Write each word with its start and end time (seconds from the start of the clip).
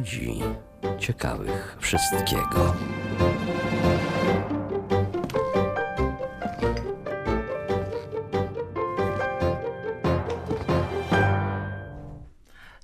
ludzi 0.00 0.40
ciekawych 0.98 1.76
wszystkiego. 1.80 2.74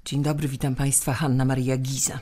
Dzień 0.05 0.23
dobry, 0.23 0.49
witam 0.49 0.75
Państwa, 0.75 1.13
Hanna 1.13 1.45
Maria 1.45 1.77
Giza. 1.77 2.19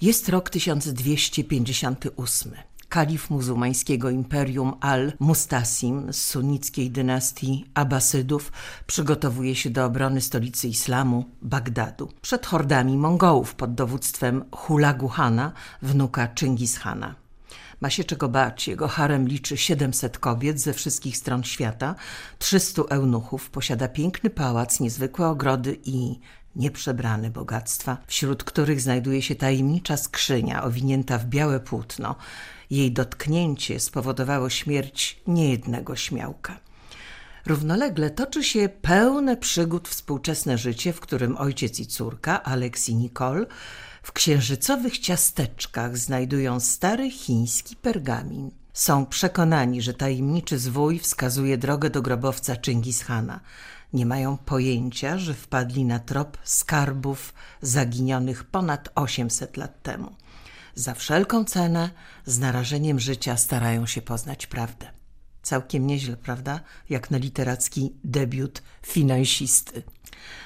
Jest 0.00 0.28
rok 0.28 0.50
1258. 0.50 2.69
Kalif 2.90 3.30
muzułmańskiego 3.30 4.10
imperium 4.10 4.74
al-Mustasim 4.80 6.12
z 6.12 6.22
sunnickiej 6.22 6.90
dynastii 6.90 7.64
Abbasydów 7.74 8.52
przygotowuje 8.86 9.54
się 9.54 9.70
do 9.70 9.84
obrony 9.84 10.20
stolicy 10.20 10.68
islamu, 10.68 11.24
Bagdadu, 11.42 12.08
przed 12.22 12.46
hordami 12.46 12.96
Mongołów 12.96 13.54
pod 13.54 13.74
dowództwem 13.74 14.44
Hulagu 14.52 15.08
Hana, 15.08 15.52
wnuka 15.82 16.28
Czingis 16.28 16.76
Hana. 16.78 17.14
Ma 17.80 17.90
się 17.90 18.04
czego 18.04 18.28
bać. 18.28 18.68
Jego 18.68 18.88
harem 18.88 19.28
liczy 19.28 19.56
700 19.56 20.18
kobiet 20.18 20.60
ze 20.60 20.72
wszystkich 20.72 21.16
stron 21.16 21.44
świata, 21.44 21.94
300 22.38 22.82
eunuchów, 22.82 23.50
posiada 23.50 23.88
piękny 23.88 24.30
pałac, 24.30 24.80
niezwykłe 24.80 25.28
ogrody 25.28 25.78
i 25.84 26.18
nieprzebrane 26.56 27.30
bogactwa, 27.30 27.96
wśród 28.06 28.44
których 28.44 28.80
znajduje 28.80 29.22
się 29.22 29.34
tajemnicza 29.34 29.96
skrzynia 29.96 30.64
owinięta 30.64 31.18
w 31.18 31.26
białe 31.26 31.60
płótno. 31.60 32.16
Jej 32.70 32.92
dotknięcie 32.92 33.80
spowodowało 33.80 34.50
śmierć 34.50 35.20
niejednego 35.26 35.96
śmiałka. 35.96 36.60
Równolegle 37.46 38.10
toczy 38.10 38.44
się 38.44 38.68
pełne 38.68 39.36
przygód 39.36 39.88
współczesne 39.88 40.58
życie, 40.58 40.92
w 40.92 41.00
którym 41.00 41.36
ojciec 41.36 41.80
i 41.80 41.86
córka, 41.86 42.42
Alex 42.42 42.88
i 42.88 42.94
Nicole, 42.94 43.46
w 44.02 44.12
księżycowych 44.12 44.98
ciasteczkach 44.98 45.98
znajdują 45.98 46.60
stary 46.60 47.10
chiński 47.10 47.76
pergamin. 47.76 48.50
Są 48.72 49.06
przekonani, 49.06 49.82
że 49.82 49.94
tajemniczy 49.94 50.58
zwój 50.58 50.98
wskazuje 50.98 51.58
drogę 51.58 51.90
do 51.90 52.02
grobowca 52.02 52.56
Chingis 52.64 53.02
Hana. 53.02 53.40
Nie 53.92 54.06
mają 54.06 54.36
pojęcia, 54.36 55.18
że 55.18 55.34
wpadli 55.34 55.84
na 55.84 55.98
trop 55.98 56.38
skarbów 56.44 57.34
zaginionych 57.62 58.44
ponad 58.44 58.88
800 58.94 59.56
lat 59.56 59.82
temu. 59.82 60.12
Za 60.80 60.94
wszelką 60.94 61.44
cenę, 61.44 61.90
z 62.26 62.38
narażeniem 62.38 63.00
życia 63.00 63.36
starają 63.36 63.86
się 63.86 64.02
poznać 64.02 64.46
prawdę. 64.46 64.86
Całkiem 65.42 65.86
nieźle, 65.86 66.16
prawda? 66.16 66.60
Jak 66.90 67.10
na 67.10 67.18
literacki 67.18 67.92
debiut 68.04 68.62
finansisty. 68.82 69.82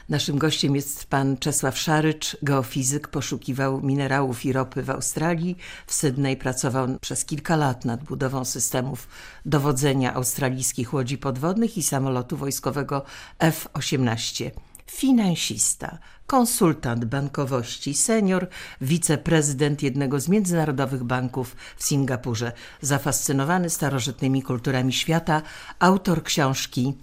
Naszym 0.08 0.38
gościem 0.38 0.76
jest 0.76 1.04
pan 1.04 1.36
Czesław 1.36 1.78
Szarycz, 1.78 2.36
geofizyk, 2.42 3.08
poszukiwał 3.08 3.80
minerałów 3.80 4.44
i 4.44 4.52
ropy 4.52 4.82
w 4.82 4.90
Australii. 4.90 5.56
W 5.86 5.94
Sydney 5.94 6.36
pracował 6.36 6.98
przez 7.00 7.24
kilka 7.24 7.56
lat 7.56 7.84
nad 7.84 8.04
budową 8.04 8.44
systemów 8.44 9.08
dowodzenia 9.46 10.14
australijskich 10.14 10.92
łodzi 10.92 11.18
podwodnych 11.18 11.78
i 11.78 11.82
samolotu 11.82 12.36
wojskowego 12.36 13.04
F-18 13.38 14.50
finansista, 14.86 15.98
konsultant 16.26 17.04
bankowości, 17.04 17.94
senior, 17.94 18.48
wiceprezydent 18.80 19.82
jednego 19.82 20.20
z 20.20 20.28
międzynarodowych 20.28 21.04
banków 21.04 21.56
w 21.76 21.84
Singapurze, 21.84 22.52
zafascynowany 22.80 23.70
starożytnymi 23.70 24.42
kulturami 24.42 24.92
świata, 24.92 25.42
autor 25.78 26.22
książki 26.22 26.94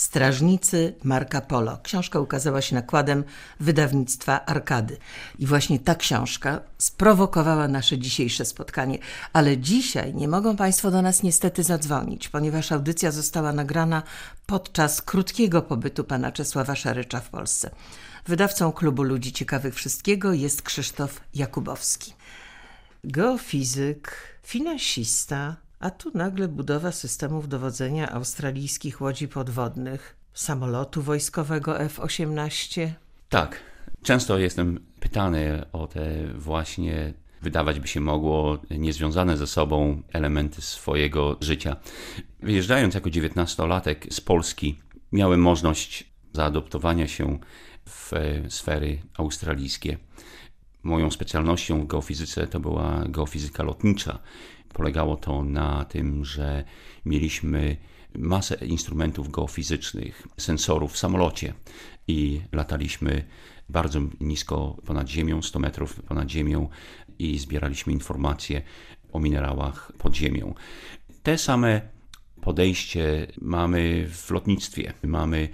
Strażnicy 0.00 0.94
Marka 1.04 1.40
Polo. 1.40 1.78
Książka 1.82 2.20
ukazała 2.20 2.62
się 2.62 2.74
nakładem 2.74 3.24
wydawnictwa 3.60 4.46
Arkady. 4.46 4.96
I 5.38 5.46
właśnie 5.46 5.78
ta 5.78 5.94
książka 5.94 6.60
sprowokowała 6.78 7.68
nasze 7.68 7.98
dzisiejsze 7.98 8.44
spotkanie. 8.44 8.98
Ale 9.32 9.58
dzisiaj 9.58 10.14
nie 10.14 10.28
mogą 10.28 10.56
Państwo 10.56 10.90
do 10.90 11.02
nas 11.02 11.22
niestety 11.22 11.62
zadzwonić, 11.62 12.28
ponieważ 12.28 12.72
audycja 12.72 13.10
została 13.10 13.52
nagrana 13.52 14.02
podczas 14.46 15.02
krótkiego 15.02 15.62
pobytu 15.62 16.04
pana 16.04 16.32
Czesława 16.32 16.74
Szarycza 16.74 17.20
w 17.20 17.28
Polsce. 17.28 17.70
Wydawcą 18.26 18.72
Klubu 18.72 19.02
Ludzi 19.02 19.32
Ciekawych 19.32 19.74
Wszystkiego 19.74 20.32
jest 20.32 20.62
Krzysztof 20.62 21.20
Jakubowski. 21.34 22.14
Geofizyk, 23.04 24.16
finansista, 24.42 25.56
a 25.80 25.90
tu 25.90 26.10
nagle 26.14 26.48
budowa 26.48 26.92
systemów 26.92 27.48
dowodzenia 27.48 28.12
australijskich 28.12 29.00
łodzi 29.00 29.28
podwodnych, 29.28 30.16
samolotu 30.34 31.02
wojskowego 31.02 31.80
F-18. 31.80 32.90
Tak. 33.28 33.60
Często 34.02 34.38
jestem 34.38 34.80
pytany 35.00 35.64
o 35.72 35.86
te 35.86 36.26
właśnie, 36.34 37.14
wydawać 37.42 37.80
by 37.80 37.88
się 37.88 38.00
mogło, 38.00 38.58
niezwiązane 38.70 39.36
ze 39.36 39.46
sobą 39.46 40.02
elementy 40.12 40.62
swojego 40.62 41.36
życia. 41.40 41.76
Wyjeżdżając 42.42 42.94
jako 42.94 43.10
dziewiętnastolatek 43.10 44.06
z 44.10 44.20
Polski, 44.20 44.78
miałem 45.12 45.40
możliwość 45.40 46.10
zaadoptowania 46.32 47.08
się 47.08 47.38
w 47.90 48.12
sfery 48.48 48.98
australijskie. 49.16 49.98
Moją 50.82 51.10
specjalnością 51.10 51.80
w 51.80 51.86
geofizyce 51.86 52.46
to 52.46 52.60
była 52.60 53.04
geofizyka 53.08 53.62
lotnicza. 53.62 54.18
Polegało 54.74 55.16
to 55.16 55.44
na 55.44 55.84
tym, 55.84 56.24
że 56.24 56.64
mieliśmy 57.04 57.76
masę 58.14 58.54
instrumentów 58.54 59.30
geofizycznych, 59.30 60.26
sensorów 60.36 60.92
w 60.92 60.98
samolocie 60.98 61.54
i 62.08 62.40
lataliśmy 62.52 63.24
bardzo 63.68 64.00
nisko 64.20 64.76
ponad 64.86 65.08
ziemią, 65.08 65.42
100 65.42 65.58
metrów 65.58 66.02
ponad 66.02 66.30
ziemią 66.30 66.68
i 67.18 67.38
zbieraliśmy 67.38 67.92
informacje 67.92 68.62
o 69.12 69.20
minerałach 69.20 69.92
pod 69.98 70.16
ziemią. 70.16 70.54
Te 71.22 71.38
same 71.38 71.80
podejście 72.40 73.26
mamy 73.40 74.08
w 74.08 74.30
lotnictwie. 74.30 74.92
Mamy 75.02 75.48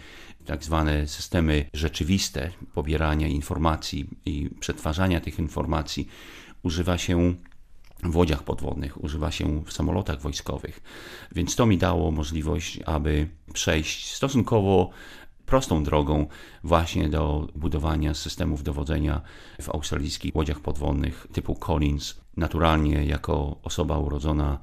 tak 0.47 0.65
zwane 0.65 1.09
systemy 1.09 1.69
rzeczywiste 1.73 2.51
pobierania 2.75 3.29
informacji 3.29 4.09
i 4.27 4.51
przetwarzania 4.61 5.21
tych 5.21 5.39
informacji. 5.39 6.09
Używa 6.63 6.99
się 6.99 7.35
w 8.03 8.17
łodziach 8.17 8.43
podwodnych, 8.43 9.05
używa 9.05 9.31
się 9.31 9.65
w 9.65 9.73
samolotach 9.73 10.21
wojskowych. 10.21 10.83
Więc 11.33 11.57
to 11.57 11.67
mi 11.67 11.79
dało 11.79 12.11
możliwość, 12.11 12.81
aby 12.87 13.29
przejść 13.53 14.15
stosunkowo 14.15 14.91
prostą 15.47 15.85
drogą 15.85 16.27
właśnie 16.65 17.09
do 17.09 17.49
budowania 17.55 18.15
systemów 18.15 18.63
dowodzenia 18.63 19.21
w 19.63 19.69
australijskich 19.69 20.37
łodziach 20.37 20.61
podwodnych 20.61 21.27
typu 21.33 21.55
Collins. 21.55 22.15
Naturalnie 22.37 23.05
jako 23.05 23.57
osoba 23.63 23.99
urodzona 23.99 24.59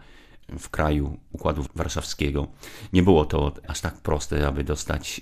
w 0.60 0.70
kraju 0.70 1.18
Układu 1.32 1.66
Warszawskiego 1.76 2.48
nie 2.94 3.04
było 3.04 3.26
to 3.26 3.52
aż 3.68 3.82
tak 3.82 3.98
proste, 4.02 4.48
aby 4.48 4.64
dostać 4.64 5.22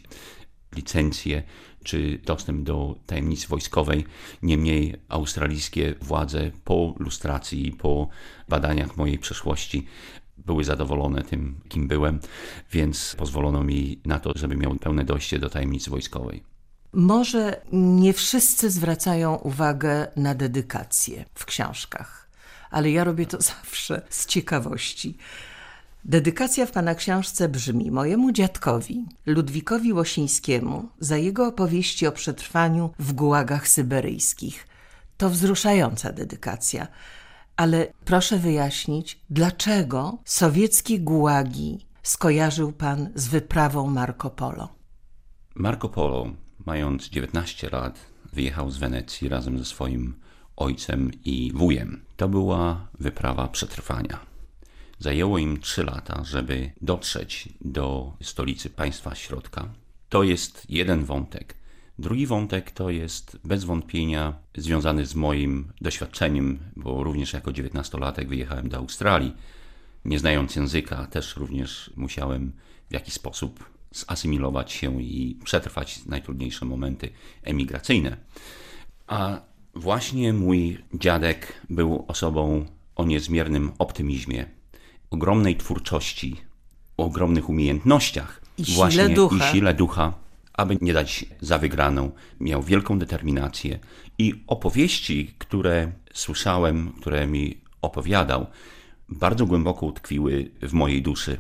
licencję 0.76 1.44
czy 1.84 2.20
dostęp 2.26 2.64
do 2.64 2.96
tajemnicy 3.06 3.48
wojskowej. 3.48 4.06
Niemniej 4.44 4.96
australijskie 5.10 5.96
władze 6.02 6.52
po 6.64 6.96
lustracji, 7.00 7.72
po 7.72 8.08
badaniach 8.50 8.98
mojej 8.98 9.20
przeszłości 9.20 9.88
były 10.38 10.64
zadowolone 10.64 11.24
tym, 11.24 11.60
kim 11.70 11.88
byłem, 11.88 12.20
więc 12.72 13.16
pozwolono 13.18 13.64
mi 13.64 14.00
na 14.06 14.20
to, 14.20 14.32
żeby 14.36 14.56
miał 14.56 14.76
pełne 14.76 15.04
dojście 15.04 15.40
do 15.40 15.50
tajemnicy 15.50 15.90
wojskowej. 15.90 16.44
Może 16.94 17.62
nie 17.72 18.14
wszyscy 18.14 18.70
zwracają 18.70 19.36
uwagę 19.36 20.08
na 20.16 20.36
dedykację 20.36 21.26
w 21.36 21.46
książkach, 21.46 22.30
ale 22.72 22.92
ja 22.92 23.04
robię 23.04 23.26
to 23.26 23.42
zawsze 23.52 24.02
z 24.10 24.26
ciekawości. 24.26 25.18
Dedykacja 26.06 26.66
w 26.66 26.72
pana 26.72 26.96
książce 26.96 27.50
brzmi 27.50 27.92
mojemu 27.92 28.32
dziadkowi, 28.32 29.06
Ludwikowi 29.26 29.94
Łosińskiemu, 29.94 30.90
za 31.00 31.18
jego 31.18 31.48
opowieści 31.48 32.08
o 32.08 32.12
przetrwaniu 32.12 32.90
w 33.00 33.14
gułagach 33.14 33.68
syberyjskich. 33.68 34.68
To 35.18 35.30
wzruszająca 35.30 36.14
dedykacja, 36.14 36.88
ale 37.56 37.88
proszę 38.06 38.38
wyjaśnić, 38.38 39.20
dlaczego 39.30 40.18
sowieckie 40.26 41.00
gułagi 41.00 41.86
skojarzył 42.04 42.72
pan 42.72 43.10
z 43.16 43.28
wyprawą 43.28 43.88
Marco 43.88 44.30
Polo? 44.30 44.70
Marco 45.56 45.90
Polo, 45.90 46.26
mając 46.66 47.10
19 47.10 47.70
lat, 47.70 48.00
wyjechał 48.34 48.72
z 48.72 48.78
Wenecji 48.78 49.30
razem 49.30 49.58
ze 49.58 49.66
swoim 49.66 50.14
ojcem 50.56 51.12
i 51.26 51.52
wujem. 51.56 52.02
To 52.18 52.30
była 52.30 52.88
wyprawa 53.00 53.48
przetrwania. 53.48 54.31
Zajęło 55.02 55.38
im 55.38 55.60
trzy 55.60 55.84
lata, 55.84 56.24
żeby 56.24 56.72
dotrzeć 56.82 57.50
do 57.62 58.14
stolicy 58.22 58.70
państwa 58.70 59.16
środka. 59.16 59.70
To 60.10 60.24
jest 60.24 60.66
jeden 60.70 61.06
wątek. 61.06 61.56
Drugi 62.00 62.28
wątek 62.28 62.72
to 62.72 62.90
jest 62.90 63.40
bez 63.44 63.64
wątpienia 63.64 64.34
związany 64.56 65.06
z 65.06 65.16
moim 65.16 65.74
doświadczeniem, 65.82 66.60
bo 66.76 67.04
również 67.04 67.34
jako 67.34 67.54
dziewiętnastolatek 67.54 68.28
wyjechałem 68.28 68.70
do 68.70 68.78
Australii. 68.78 69.34
Nie 70.06 70.20
znając 70.20 70.56
języka, 70.56 71.08
też 71.08 71.36
również 71.36 71.92
musiałem 71.96 72.52
w 72.90 72.94
jakiś 72.94 73.14
sposób 73.14 73.66
zasymilować 73.92 74.72
się 74.72 75.02
i 75.02 75.40
przetrwać 75.44 76.06
najtrudniejsze 76.06 76.66
momenty 76.66 77.10
emigracyjne. 77.44 78.18
A 79.08 79.42
Właśnie 79.76 80.34
mój 80.34 80.78
dziadek 80.94 81.62
był 81.70 82.06
osobą 82.08 82.66
o 82.96 83.06
niezmiernym 83.06 83.72
optymizmie, 83.80 84.46
ogromnej 85.12 85.56
twórczości, 85.56 86.42
o 86.98 87.06
ogromnych 87.06 87.50
umiejętnościach. 87.50 88.42
I 88.58 88.66
sile 88.66 88.76
właśnie, 88.76 89.10
ducha. 89.10 89.50
I 89.50 89.52
sile 89.52 89.74
ducha, 89.74 90.14
aby 90.54 90.78
nie 90.82 90.94
dać 90.94 91.26
za 91.42 91.58
wygraną. 91.58 92.12
Miał 92.40 92.64
wielką 92.64 93.00
determinację 93.00 93.80
i 94.18 94.44
opowieści, 94.48 95.34
które 95.38 95.92
słyszałem, 96.14 96.92
które 97.02 97.28
mi 97.28 97.62
opowiadał, 97.82 98.48
bardzo 99.10 99.46
głęboko 99.46 99.86
utkwiły 99.86 100.52
w 100.62 100.74
mojej 100.74 101.02
duszy. 101.02 101.38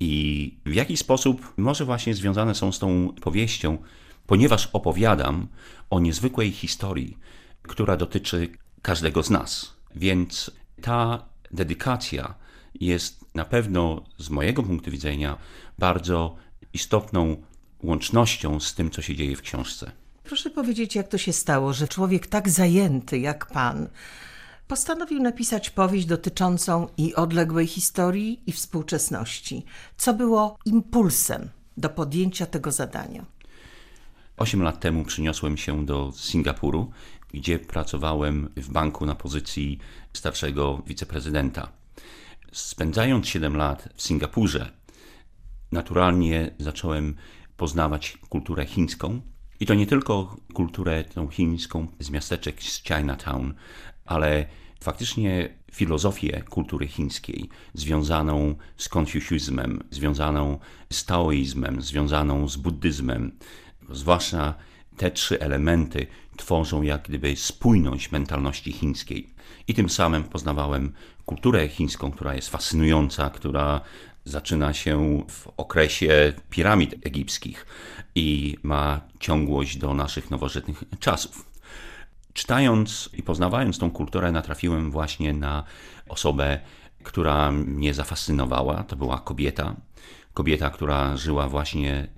I 0.00 0.54
w 0.66 0.74
jaki 0.74 0.96
sposób 0.96 1.52
może 1.56 1.84
właśnie 1.84 2.14
związane 2.14 2.54
są 2.54 2.72
z 2.72 2.78
tą 2.78 3.14
powieścią, 3.20 3.78
ponieważ 4.26 4.66
opowiadam 4.72 5.46
o 5.90 6.00
niezwykłej 6.00 6.50
historii, 6.50 7.18
która 7.62 7.96
dotyczy 7.96 8.48
każdego 8.82 9.22
z 9.22 9.30
nas. 9.30 9.74
Więc 9.94 10.50
ta 10.82 11.24
dedykacja 11.50 12.34
jest 12.80 13.24
na 13.34 13.44
pewno 13.44 14.02
z 14.18 14.30
mojego 14.30 14.62
punktu 14.62 14.90
widzenia 14.90 15.38
bardzo 15.78 16.36
istotną 16.72 17.36
łącznością 17.82 18.60
z 18.60 18.74
tym, 18.74 18.90
co 18.90 19.02
się 19.02 19.16
dzieje 19.16 19.36
w 19.36 19.42
książce. 19.42 19.92
Proszę 20.24 20.50
powiedzieć, 20.50 20.94
jak 20.94 21.08
to 21.08 21.18
się 21.18 21.32
stało, 21.32 21.72
że 21.72 21.88
człowiek 21.88 22.26
tak 22.26 22.48
zajęty 22.48 23.18
jak 23.18 23.46
pan 23.46 23.88
postanowił 24.68 25.22
napisać 25.22 25.70
powieść 25.70 26.06
dotyczącą 26.06 26.88
i 26.96 27.14
odległej 27.14 27.66
historii, 27.66 28.40
i 28.46 28.52
współczesności. 28.52 29.64
Co 29.96 30.14
było 30.14 30.58
impulsem 30.64 31.48
do 31.76 31.88
podjęcia 31.88 32.46
tego 32.46 32.72
zadania? 32.72 33.24
Osiem 34.36 34.62
lat 34.62 34.80
temu 34.80 35.04
przyniosłem 35.04 35.56
się 35.56 35.86
do 35.86 36.12
Singapuru, 36.16 36.90
gdzie 37.32 37.58
pracowałem 37.58 38.48
w 38.56 38.70
banku 38.70 39.06
na 39.06 39.14
pozycji 39.14 39.78
starszego 40.12 40.82
wiceprezydenta. 40.86 41.68
Spędzając 42.56 43.28
7 43.28 43.56
lat 43.56 43.88
w 43.94 44.02
Singapurze, 44.02 44.72
naturalnie 45.72 46.50
zacząłem 46.58 47.16
poznawać 47.56 48.18
kulturę 48.28 48.66
chińską. 48.66 49.20
I 49.60 49.66
to 49.66 49.74
nie 49.74 49.86
tylko 49.86 50.36
kulturę 50.54 51.04
tą 51.04 51.28
chińską 51.28 51.86
z 52.00 52.10
miasteczek 52.10 52.62
z 52.62 52.82
Chinatown, 52.82 53.54
ale 54.04 54.46
faktycznie 54.80 55.48
filozofię 55.72 56.42
kultury 56.42 56.88
chińskiej, 56.88 57.48
związaną 57.74 58.54
z 58.76 58.88
konfucjuizmem, 58.88 59.82
związaną 59.90 60.58
z 60.92 61.04
taoizmem, 61.04 61.82
związaną 61.82 62.48
z 62.48 62.56
buddyzmem. 62.56 63.38
Zwłaszcza 63.90 64.54
te 64.96 65.10
trzy 65.10 65.40
elementy 65.40 66.06
tworzą 66.36 66.82
jak 66.82 67.02
gdyby 67.08 67.36
spójność 67.36 68.12
mentalności 68.12 68.72
chińskiej. 68.72 69.35
I 69.68 69.74
tym 69.74 69.90
samym 69.90 70.24
poznawałem 70.24 70.92
kulturę 71.26 71.68
chińską, 71.68 72.10
która 72.10 72.34
jest 72.34 72.48
fascynująca, 72.48 73.30
która 73.30 73.80
zaczyna 74.24 74.72
się 74.72 75.24
w 75.28 75.48
okresie 75.56 76.32
piramid 76.50 77.06
egipskich 77.06 77.66
i 78.14 78.56
ma 78.62 79.00
ciągłość 79.20 79.76
do 79.76 79.94
naszych 79.94 80.30
nowożytnych 80.30 80.84
czasów. 81.00 81.46
Czytając 82.32 83.10
i 83.12 83.22
poznawając 83.22 83.78
tą 83.78 83.90
kulturę, 83.90 84.32
natrafiłem 84.32 84.90
właśnie 84.90 85.32
na 85.32 85.64
osobę, 86.08 86.60
która 87.02 87.52
mnie 87.52 87.94
zafascynowała. 87.94 88.84
To 88.84 88.96
była 88.96 89.18
kobieta. 89.18 89.76
Kobieta, 90.34 90.70
która 90.70 91.16
żyła 91.16 91.48
właśnie 91.48 92.08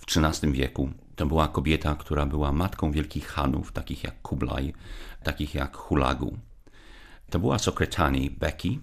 w 0.00 0.18
XIII 0.18 0.52
wieku. 0.52 0.90
To 1.16 1.26
była 1.26 1.48
kobieta, 1.48 1.94
która 1.94 2.26
była 2.26 2.52
matką 2.52 2.92
wielkich 2.92 3.26
Hanów, 3.26 3.72
takich 3.72 4.04
jak 4.04 4.22
Kublai, 4.22 4.74
takich 5.22 5.54
jak 5.54 5.76
Hulagu. 5.76 6.38
To 7.32 7.38
była 7.38 7.58
Sokretani 7.58 8.30
Becky. 8.30 8.78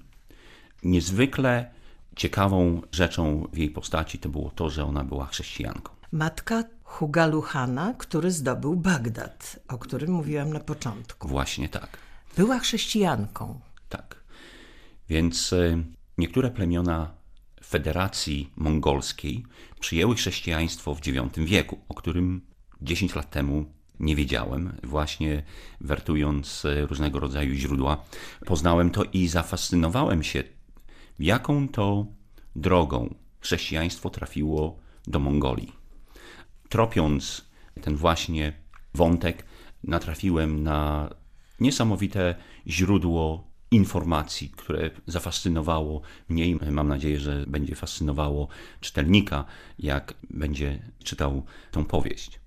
Niezwykle 0.83 1.71
ciekawą 2.15 2.81
rzeczą 2.91 3.47
w 3.53 3.57
jej 3.57 3.69
postaci 3.69 4.19
to 4.19 4.29
było 4.29 4.49
to, 4.49 4.69
że 4.69 4.85
ona 4.85 5.03
była 5.03 5.25
chrześcijanką. 5.25 5.91
Matka 6.11 6.63
Hugalu 6.83 7.41
Hana, 7.41 7.93
który 7.97 8.31
zdobył 8.31 8.75
Bagdad, 8.75 9.59
o 9.67 9.77
którym 9.77 10.11
mówiłam 10.11 10.53
na 10.53 10.59
początku. 10.59 11.27
Właśnie 11.27 11.69
tak. 11.69 11.97
Była 12.37 12.59
chrześcijanką. 12.59 13.59
Tak. 13.89 14.23
Więc 15.09 15.53
e, 15.53 15.83
niektóre 16.17 16.51
plemiona 16.51 17.11
Federacji 17.65 18.53
Mongolskiej 18.55 19.45
przyjęły 19.79 20.15
chrześcijaństwo 20.15 20.95
w 20.95 21.07
IX 21.07 21.37
wieku, 21.37 21.79
o 21.89 21.93
którym 21.93 22.41
10 22.81 23.15
lat 23.15 23.29
temu 23.29 23.65
nie 23.99 24.15
wiedziałem. 24.15 24.73
Właśnie 24.83 25.43
wertując 25.81 26.65
e, 26.65 26.85
różnego 26.85 27.19
rodzaju 27.19 27.53
źródła, 27.53 28.03
poznałem 28.45 28.89
to 28.89 29.03
i 29.03 29.27
zafascynowałem 29.27 30.23
się, 30.23 30.43
jaką 31.19 31.67
to 31.67 32.05
drogą 32.55 33.15
chrześcijaństwo 33.39 34.09
trafiło 34.09 34.79
do 35.07 35.19
Mongolii. 35.19 35.71
Tropiąc 36.69 37.45
ten 37.81 37.95
właśnie 37.95 38.53
wątek, 38.93 39.45
natrafiłem 39.83 40.63
na 40.63 41.09
niesamowite 41.59 42.35
źródło 42.67 43.49
informacji, 43.71 44.49
które 44.49 44.91
zafascynowało 45.07 46.01
mnie 46.29 46.47
i 46.47 46.55
mam 46.71 46.87
nadzieję, 46.87 47.19
że 47.19 47.45
będzie 47.47 47.75
fascynowało 47.75 48.47
czytelnika, 48.79 49.45
jak 49.79 50.13
będzie 50.29 50.79
czytał 51.03 51.43
tą 51.71 51.85
powieść. 51.85 52.38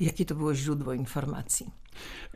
Jakie 0.00 0.24
to 0.24 0.34
było 0.34 0.54
źródło 0.54 0.92
informacji? 0.92 1.70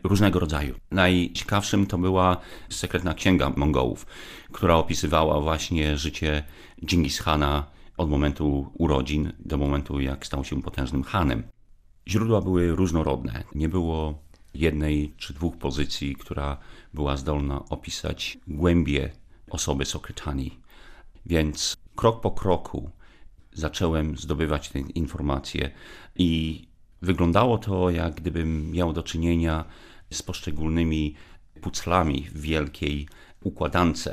Różnego 0.04 0.38
rodzaju. 0.38 0.74
Najciekawszym 0.90 1.86
to 1.86 1.98
była 1.98 2.36
sekretna 2.70 3.14
księga 3.14 3.52
Mongołów, 3.56 4.06
która 4.52 4.74
opisywała 4.74 5.40
właśnie 5.40 5.98
życie 5.98 6.44
Dżingis 6.84 7.18
Hana 7.18 7.66
od 7.96 8.10
momentu 8.10 8.72
urodzin 8.78 9.32
do 9.38 9.58
momentu, 9.58 10.00
jak 10.00 10.26
stał 10.26 10.44
się 10.44 10.62
potężnym 10.62 11.02
Hanem. 11.02 11.42
Źródła 12.08 12.40
były 12.40 12.70
różnorodne. 12.70 13.44
Nie 13.54 13.68
było 13.68 14.22
jednej 14.54 15.14
czy 15.16 15.34
dwóch 15.34 15.56
pozycji, 15.56 16.16
która 16.16 16.58
była 16.94 17.16
zdolna 17.16 17.64
opisać 17.68 18.38
głębie 18.46 19.12
osoby 19.50 19.84
Sokrytani. 19.84 20.58
Więc 21.26 21.76
krok 21.96 22.20
po 22.20 22.30
kroku 22.30 22.90
zacząłem 23.52 24.16
zdobywać 24.16 24.68
te 24.68 24.78
informacje 24.78 25.70
i 26.16 26.71
wyglądało 27.02 27.58
to, 27.58 27.90
jak 27.90 28.14
gdybym 28.14 28.70
miał 28.70 28.92
do 28.92 29.02
czynienia 29.02 29.64
z 30.12 30.22
poszczególnymi 30.22 31.14
puclami 31.60 32.28
w 32.34 32.40
wielkiej 32.40 33.08
układance. 33.42 34.08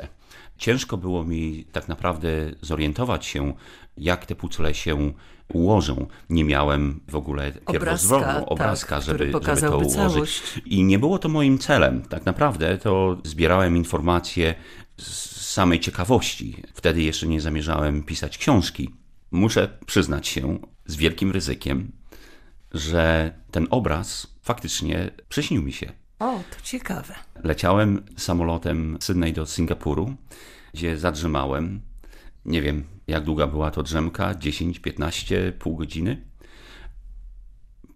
Ciężko 0.58 0.96
było 0.96 1.24
mi 1.24 1.64
tak 1.72 1.88
naprawdę 1.88 2.28
zorientować 2.62 3.26
się, 3.26 3.52
jak 3.96 4.26
te 4.26 4.34
pucle 4.34 4.74
się 4.74 5.12
ułożą. 5.48 6.06
Nie 6.30 6.44
miałem 6.44 7.00
w 7.08 7.16
ogóle 7.16 7.52
pierwozwrotu, 7.72 8.24
tak, 8.24 8.44
obrazka, 8.46 9.00
który 9.00 9.32
żeby, 9.32 9.44
żeby 9.44 9.60
to 9.60 9.78
ułożyć. 9.78 9.94
całość. 9.94 10.60
I 10.66 10.84
nie 10.84 10.98
było 10.98 11.18
to 11.18 11.28
moim 11.28 11.58
celem. 11.58 12.02
Tak 12.02 12.26
naprawdę 12.26 12.78
to 12.78 13.18
zbierałem 13.24 13.76
informacje 13.76 14.54
z 14.98 15.40
samej 15.46 15.80
ciekawości. 15.80 16.62
Wtedy 16.74 17.02
jeszcze 17.02 17.26
nie 17.26 17.40
zamierzałem 17.40 18.02
pisać 18.02 18.38
książki. 18.38 18.90
Muszę 19.30 19.78
przyznać 19.86 20.28
się 20.28 20.58
z 20.86 20.96
wielkim 20.96 21.30
ryzykiem, 21.30 21.92
że 22.74 23.34
ten 23.50 23.66
obraz 23.70 24.26
faktycznie 24.42 25.10
przyśnił 25.28 25.62
mi 25.62 25.72
się. 25.72 25.92
O, 26.18 26.40
to 26.50 26.60
ciekawe. 26.62 27.14
Leciałem 27.44 28.02
samolotem 28.16 28.98
z 29.00 29.04
Sydney 29.04 29.32
do 29.32 29.46
Singapuru, 29.46 30.14
gdzie 30.74 30.98
zadrzemałem. 30.98 31.80
Nie 32.44 32.62
wiem, 32.62 32.84
jak 33.06 33.24
długa 33.24 33.46
była 33.46 33.70
to 33.70 33.82
drzemka 33.82 34.34
10, 34.34 34.78
15, 34.78 35.52
pół 35.58 35.76
godziny. 35.76 36.22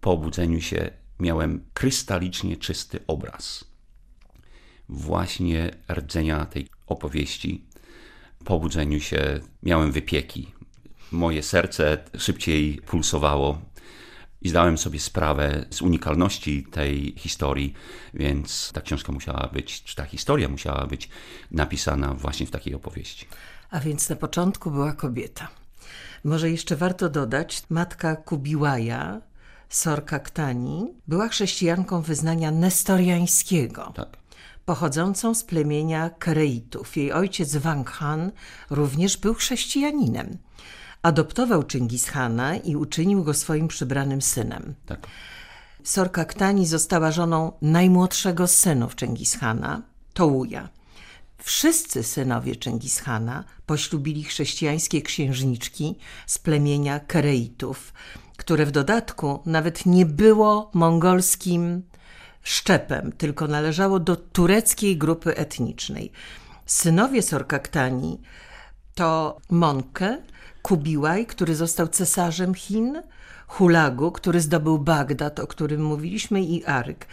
Po 0.01 0.11
obudzeniu 0.11 0.61
się 0.61 0.91
miałem 1.19 1.65
krystalicznie 1.73 2.57
czysty 2.57 2.99
obraz. 3.07 3.65
Właśnie 4.89 5.71
rdzenia 5.91 6.45
tej 6.45 6.67
opowieści. 6.87 7.65
Po 8.45 8.55
obudzeniu 8.55 8.99
się 8.99 9.39
miałem 9.63 9.91
wypieki. 9.91 10.51
Moje 11.11 11.43
serce 11.43 11.97
szybciej 12.17 12.81
pulsowało 12.85 13.61
i 14.45 14.49
zdałem 14.49 14.77
sobie 14.77 14.99
sprawę 14.99 15.65
z 15.69 15.81
unikalności 15.81 16.63
tej 16.71 17.13
historii, 17.17 17.73
więc 18.13 18.71
ta 18.73 18.81
książka 18.81 19.11
musiała 19.11 19.49
być, 19.53 19.83
czy 19.83 19.95
ta 19.95 20.05
historia 20.05 20.49
musiała 20.49 20.87
być 20.87 21.09
napisana 21.51 22.13
właśnie 22.13 22.45
w 22.45 22.51
takiej 22.51 22.75
opowieści. 22.75 23.25
A 23.71 23.79
więc 23.79 24.09
na 24.09 24.15
początku 24.15 24.71
była 24.71 24.93
kobieta. 24.93 25.47
Może 26.23 26.51
jeszcze 26.51 26.75
warto 26.75 27.09
dodać, 27.09 27.63
matka 27.69 28.15
Kubiłaja, 28.15 29.21
Sorka 29.69 30.19
Ktani, 30.19 30.93
była 31.07 31.27
chrześcijanką 31.27 32.01
wyznania 32.01 32.51
nestoriańskiego. 32.51 33.93
Tak. 33.95 34.17
Pochodzącą 34.65 35.35
z 35.35 35.43
plemienia 35.43 36.09
Kereitów. 36.09 36.97
Jej 36.97 37.13
ojciec 37.13 37.55
Wang 37.55 37.89
Han 37.89 38.31
również 38.69 39.17
był 39.17 39.33
chrześcijaninem. 39.33 40.37
Adoptował 41.05 41.63
Chingis 41.71 42.07
Hana 42.09 42.55
i 42.55 42.75
uczynił 42.75 43.23
go 43.23 43.33
swoim 43.33 43.67
przybranym 43.67 44.21
synem. 44.21 44.75
Tak. 44.85 45.07
Sorkaktani 45.83 46.67
została 46.67 47.11
żoną 47.11 47.51
najmłodszego 47.61 48.47
z 48.47 48.55
synów 48.55 48.95
Czengishana, 48.95 49.81
Tołuja. 50.13 50.69
Wszyscy 51.37 52.03
synowie 52.03 52.55
Czengishana 52.55 53.43
poślubili 53.65 54.23
chrześcijańskie 54.23 55.01
księżniczki 55.01 55.95
z 56.27 56.37
plemienia 56.37 56.99
Kereitów, 56.99 57.93
które 58.37 58.65
w 58.65 58.71
dodatku 58.71 59.39
nawet 59.45 59.85
nie 59.85 60.05
było 60.05 60.71
mongolskim 60.73 61.83
szczepem, 62.43 63.11
tylko 63.11 63.47
należało 63.47 63.99
do 63.99 64.15
tureckiej 64.15 64.97
grupy 64.97 65.37
etnicznej. 65.37 66.11
Synowie 66.65 67.21
Sorkaktani 67.21 68.21
to 68.95 69.37
Monke, 69.49 70.17
Kubiłaj, 70.65 71.25
który 71.25 71.55
został 71.55 71.87
cesarzem 71.87 72.53
Chin, 72.53 73.01
Hulagu, 73.47 74.11
który 74.11 74.41
zdobył 74.41 74.79
Bagdad, 74.79 75.39
o 75.39 75.47
którym 75.47 75.83
mówiliśmy, 75.83 76.41
i 76.41 76.65
Aryk. 76.65 77.07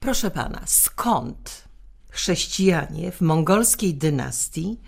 Proszę 0.00 0.30
pana, 0.30 0.60
skąd 0.66 1.68
chrześcijanie 2.10 3.12
w 3.12 3.20
mongolskiej 3.20 3.94
dynastii 3.94 4.80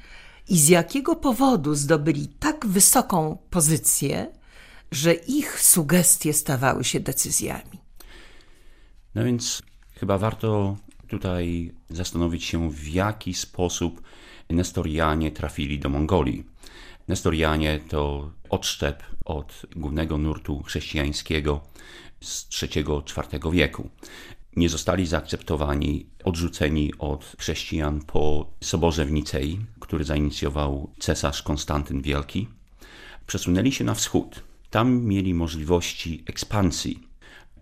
i 0.48 0.58
z 0.58 0.68
jakiego 0.68 1.16
powodu 1.16 1.74
zdobyli 1.74 2.28
tak 2.28 2.66
wysoką 2.66 3.38
pozycję, 3.50 4.26
że 4.90 5.14
ich 5.14 5.60
sugestie 5.60 6.32
stawały 6.32 6.84
się 6.84 7.00
decyzjami? 7.00 7.80
No 9.14 9.24
więc 9.24 9.62
chyba 9.94 10.18
warto 10.18 10.76
tutaj 11.08 11.72
zastanowić 11.90 12.44
się, 12.44 12.70
w 12.70 12.88
jaki 12.88 13.34
sposób 13.34 14.02
Nestorianie 14.50 15.30
trafili 15.30 15.78
do 15.78 15.88
Mongolii. 15.88 16.55
Nestorianie 17.08 17.80
to 17.88 18.30
odszczep 18.50 19.02
od 19.24 19.62
głównego 19.76 20.18
nurtu 20.18 20.62
chrześcijańskiego 20.62 21.60
z 22.20 22.62
III-IV 22.62 23.50
wieku. 23.52 23.90
Nie 24.56 24.68
zostali 24.68 25.06
zaakceptowani, 25.06 26.06
odrzuceni 26.24 26.92
od 26.98 27.36
chrześcijan 27.38 28.00
po 28.00 28.52
soborze 28.60 29.04
w 29.04 29.12
Nicei, 29.12 29.58
który 29.80 30.04
zainicjował 30.04 30.90
cesarz 30.98 31.42
Konstantyn 31.42 32.02
Wielki. 32.02 32.48
Przesunęli 33.26 33.72
się 33.72 33.84
na 33.84 33.94
wschód. 33.94 34.42
Tam 34.70 35.02
mieli 35.02 35.34
możliwości 35.34 36.24
ekspansji, 36.26 37.08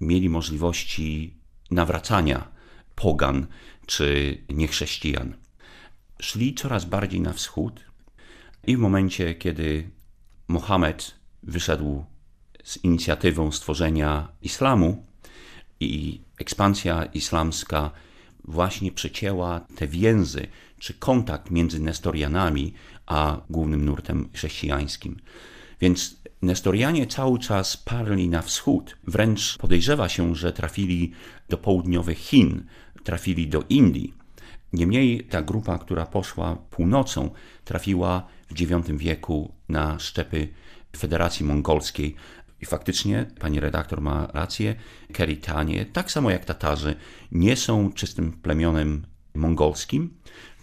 mieli 0.00 0.28
możliwości 0.28 1.34
nawracania 1.70 2.48
pogan 2.94 3.46
czy 3.86 4.38
niechrześcijan. 4.48 5.36
Szli 6.20 6.54
coraz 6.54 6.84
bardziej 6.84 7.20
na 7.20 7.32
wschód 7.32 7.80
i 8.66 8.76
w 8.76 8.80
momencie, 8.80 9.34
kiedy 9.34 9.90
Mohamed 10.48 11.14
wyszedł 11.42 12.04
z 12.64 12.84
inicjatywą 12.84 13.52
stworzenia 13.52 14.28
islamu 14.42 15.06
i 15.80 16.20
ekspansja 16.38 17.04
islamska 17.04 17.90
właśnie 18.44 18.92
przecięła 18.92 19.60
te 19.60 19.86
więzy 19.86 20.46
czy 20.78 20.94
kontakt 20.94 21.50
między 21.50 21.80
Nestorianami 21.80 22.74
a 23.06 23.40
głównym 23.50 23.84
nurtem 23.84 24.28
chrześcijańskim. 24.32 25.16
Więc 25.80 26.16
Nestorianie 26.44 27.06
cały 27.06 27.38
czas 27.38 27.76
parli 27.76 28.28
na 28.28 28.42
wschód. 28.42 28.96
Wręcz 29.06 29.58
podejrzewa 29.58 30.08
się, 30.08 30.34
że 30.34 30.52
trafili 30.52 31.12
do 31.48 31.58
południowych 31.58 32.18
Chin, 32.18 32.64
trafili 33.04 33.48
do 33.48 33.62
Indii. 33.68 34.14
Niemniej 34.72 35.24
ta 35.24 35.42
grupa, 35.42 35.78
która 35.78 36.06
poszła 36.06 36.56
północą, 36.56 37.30
trafiła 37.64 38.26
w 38.50 38.60
IX 38.60 38.88
wieku 38.88 39.52
na 39.68 39.98
szczepy 39.98 40.48
Federacji 40.96 41.46
Mongolskiej. 41.46 42.14
I 42.60 42.66
faktycznie 42.66 43.26
pani 43.40 43.60
redaktor 43.60 44.00
ma 44.00 44.26
rację, 44.26 44.74
Keritanie, 45.12 45.86
tak 45.86 46.10
samo 46.10 46.30
jak 46.30 46.44
Tatarzy, 46.44 46.94
nie 47.32 47.56
są 47.56 47.92
czystym 47.92 48.32
plemionem 48.32 49.06
mongolskim, 49.34 50.14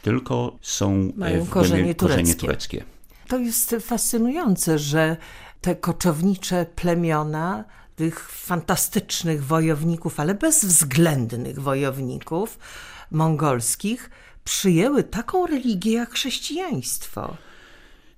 tylko 0.01 0.57
są 0.61 1.11
Mają 1.15 1.43
w 1.45 1.49
korzenie 1.49 1.95
korzenie 1.95 2.35
tureckie. 2.35 2.39
tureckie. 2.39 2.83
To 3.27 3.37
jest 3.37 3.75
fascynujące, 3.81 4.79
że 4.79 5.17
te 5.61 5.75
koczownicze 5.75 6.65
plemiona 6.75 7.65
tych 7.95 8.29
fantastycznych 8.29 9.45
wojowników, 9.45 10.19
ale 10.19 10.33
bezwzględnych 10.35 11.59
wojowników 11.59 12.59
mongolskich 13.11 14.09
przyjęły 14.43 15.03
taką 15.03 15.47
religię 15.47 15.93
jak 15.93 16.11
chrześcijaństwo. 16.11 17.37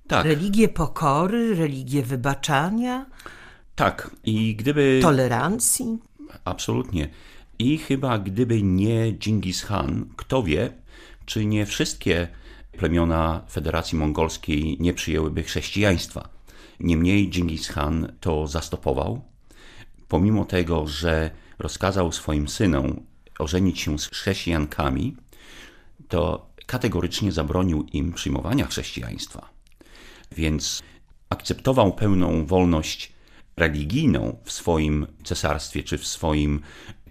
Tak, 0.08 0.26
Religię 0.26 0.68
pokory, 0.68 1.54
religię 1.54 2.02
wybaczania, 2.02 3.06
tak. 3.74 4.10
I 4.24 4.56
gdyby... 4.56 5.00
tolerancji. 5.02 5.98
Absolutnie. 6.44 7.08
I 7.58 7.78
chyba 7.78 8.18
gdyby 8.18 8.62
nie 8.62 9.12
Dżingis 9.12 9.64
Khan, 9.64 10.06
kto 10.16 10.42
wie, 10.42 10.72
czy 11.26 11.46
nie 11.46 11.66
wszystkie 11.66 12.28
plemiona 12.72 13.44
Federacji 13.50 13.98
Mongolskiej 13.98 14.76
nie 14.80 14.94
przyjęłyby 14.94 15.42
chrześcijaństwa. 15.42 16.28
Niemniej 16.80 17.30
Dżingis 17.30 17.68
Khan 17.68 18.12
to 18.20 18.46
zastopował, 18.46 19.22
pomimo 20.08 20.44
tego, 20.44 20.86
że 20.86 21.30
rozkazał 21.58 22.12
swoim 22.12 22.48
synom 22.48 23.00
ożenić 23.38 23.80
się 23.80 23.98
z 23.98 24.06
chrześcijankami, 24.06 25.16
to 26.08 26.46
kategorycznie 26.66 27.32
zabronił 27.32 27.86
im 27.92 28.12
przyjmowania 28.12 28.66
chrześcijaństwa. 28.66 29.53
Więc 30.32 30.82
akceptował 31.30 31.92
pełną 31.92 32.46
wolność 32.46 33.12
religijną 33.56 34.36
w 34.44 34.52
swoim 34.52 35.06
cesarstwie 35.24 35.82
czy 35.82 35.98
w 35.98 36.06
swoim 36.06 36.60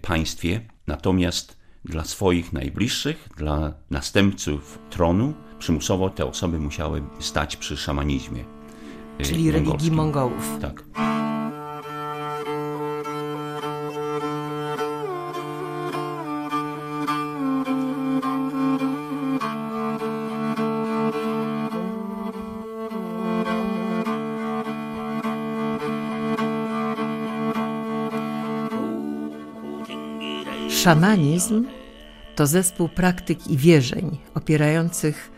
państwie, 0.02 0.60
natomiast 0.86 1.56
dla 1.84 2.04
swoich 2.04 2.52
najbliższych, 2.52 3.28
dla 3.36 3.74
następców 3.90 4.78
tronu, 4.90 5.34
przymusowo 5.58 6.10
te 6.10 6.26
osoby 6.26 6.58
musiały 6.58 7.02
stać 7.20 7.56
przy 7.56 7.76
szamanizmie. 7.76 8.44
y, 9.20 9.24
Czyli 9.24 9.50
religii 9.50 9.90
mongolskim. 9.90 9.94
Mongołów. 9.94 10.58
Tak. 10.60 10.84
Szamanizm 30.84 31.66
to 32.34 32.46
zespół 32.46 32.88
praktyk 32.88 33.46
i 33.46 33.56
wierzeń 33.56 34.18
opierających 34.34 35.30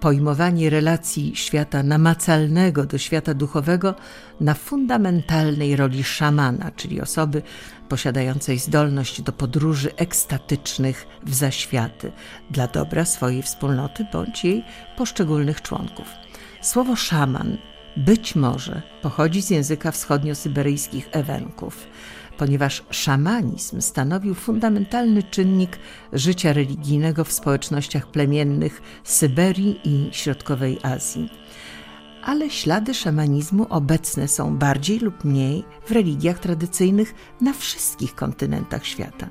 pojmowanie 0.00 0.70
relacji 0.70 1.36
świata 1.36 1.82
namacalnego 1.82 2.86
do 2.86 2.98
świata 2.98 3.34
duchowego 3.34 3.94
na 4.40 4.54
fundamentalnej 4.54 5.76
roli 5.76 6.04
szamana, 6.04 6.70
czyli 6.70 7.00
osoby 7.00 7.42
posiadającej 7.88 8.58
zdolność 8.58 9.22
do 9.22 9.32
podróży 9.32 9.96
ekstatycznych 9.96 11.06
w 11.22 11.34
zaświaty 11.34 12.12
dla 12.50 12.66
dobra 12.66 13.04
swojej 13.04 13.42
wspólnoty 13.42 14.06
bądź 14.12 14.44
jej 14.44 14.64
poszczególnych 14.96 15.62
członków. 15.62 16.06
Słowo 16.62 16.96
szaman 16.96 17.58
być 17.96 18.34
może 18.34 18.82
pochodzi 19.02 19.42
z 19.42 19.50
języka 19.50 19.90
wschodniosyberyjskich 19.90 21.08
Ewenków, 21.12 21.86
ponieważ 22.38 22.84
szamanizm 22.90 23.80
stanowił 23.80 24.34
fundamentalny 24.34 25.22
czynnik 25.22 25.78
życia 26.12 26.52
religijnego 26.52 27.24
w 27.24 27.32
społecznościach 27.32 28.06
plemiennych 28.06 28.82
Syberii 29.04 29.80
i 29.84 30.08
Środkowej 30.12 30.78
Azji. 30.82 31.30
Ale 32.24 32.50
ślady 32.50 32.94
szamanizmu 32.94 33.66
obecne 33.70 34.28
są 34.28 34.56
bardziej 34.56 34.98
lub 34.98 35.24
mniej 35.24 35.64
w 35.86 35.90
religiach 35.90 36.38
tradycyjnych 36.38 37.14
na 37.40 37.52
wszystkich 37.52 38.14
kontynentach 38.14 38.86
świata 38.86 39.28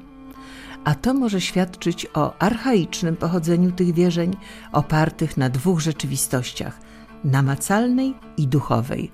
a 0.84 0.96
to 0.96 1.14
może 1.14 1.42
świadczyć 1.42 2.08
o 2.14 2.38
archaicznym 2.40 3.16
pochodzeniu 3.16 3.72
tych 3.72 3.94
wierzeń 3.94 4.36
opartych 4.72 5.38
na 5.38 5.50
dwóch 5.50 5.80
rzeczywistościach 5.80 6.80
namacalnej 7.24 8.14
i 8.38 8.48
duchowej 8.48 9.12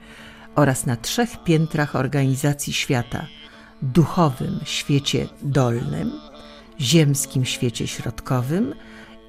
oraz 0.56 0.86
na 0.86 0.96
trzech 0.96 1.44
piętrach 1.44 1.96
organizacji 1.96 2.74
świata 2.74 3.26
duchowym 3.82 4.60
świecie 4.64 5.28
dolnym, 5.42 6.12
ziemskim 6.80 7.46
świecie 7.46 7.88
środkowym 7.88 8.76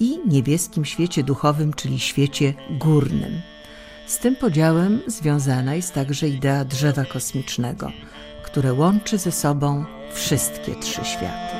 i 0.00 0.18
niebieskim 0.26 0.84
świecie 0.84 1.22
duchowym, 1.22 1.72
czyli 1.72 2.00
świecie 2.00 2.54
górnym. 2.70 3.40
Z 4.06 4.18
tym 4.18 4.36
podziałem 4.36 5.00
związana 5.06 5.74
jest 5.74 5.94
także 5.94 6.28
idea 6.28 6.64
drzewa 6.64 7.04
kosmicznego, 7.04 7.92
które 8.44 8.72
łączy 8.72 9.18
ze 9.18 9.32
sobą 9.32 9.84
wszystkie 10.12 10.74
trzy 10.74 11.04
światy. 11.04 11.56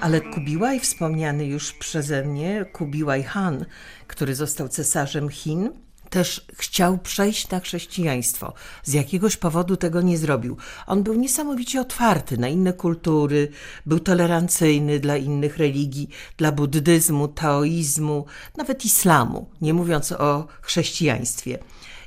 Ale 0.00 0.20
Kubiłaj, 0.20 0.80
wspomniany 0.80 1.46
już 1.46 1.72
przeze 1.72 2.24
mnie, 2.24 2.64
Kubiłaj 2.72 3.22
Han, 3.22 3.64
który 4.06 4.34
został 4.34 4.68
cesarzem 4.68 5.28
Chin, 5.28 5.70
też 6.10 6.46
chciał 6.54 6.98
przejść 6.98 7.50
na 7.50 7.60
chrześcijaństwo. 7.60 8.54
Z 8.82 8.92
jakiegoś 8.92 9.36
powodu 9.36 9.76
tego 9.76 10.00
nie 10.00 10.18
zrobił. 10.18 10.56
On 10.86 11.02
był 11.02 11.14
niesamowicie 11.14 11.80
otwarty 11.80 12.38
na 12.38 12.48
inne 12.48 12.72
kultury, 12.72 13.48
był 13.86 14.00
tolerancyjny 14.00 15.00
dla 15.00 15.16
innych 15.16 15.58
religii, 15.58 16.08
dla 16.36 16.52
buddyzmu, 16.52 17.28
taoizmu, 17.28 18.24
nawet 18.56 18.84
islamu, 18.84 19.50
nie 19.60 19.74
mówiąc 19.74 20.12
o 20.12 20.46
chrześcijaństwie. 20.62 21.58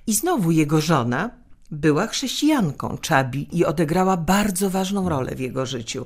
I 0.07 0.13
znowu 0.13 0.51
jego 0.51 0.81
żona 0.81 1.29
była 1.72 2.07
chrześcijanką 2.07 2.98
Czabi 2.98 3.57
i 3.57 3.65
odegrała 3.65 4.17
bardzo 4.17 4.69
ważną 4.69 5.10
rolę 5.10 5.36
w 5.36 5.39
jego 5.39 5.65
życiu. 5.65 6.05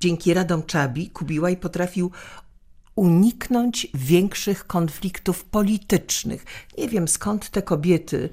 Dzięki 0.00 0.34
radom 0.34 0.62
Czabi 0.62 1.10
Kubiłaj 1.10 1.56
potrafił 1.56 2.10
uniknąć 2.96 3.86
większych 3.94 4.66
konfliktów 4.66 5.44
politycznych. 5.44 6.44
Nie 6.78 6.88
wiem 6.88 7.08
skąd 7.08 7.50
te 7.50 7.62
kobiety 7.62 8.30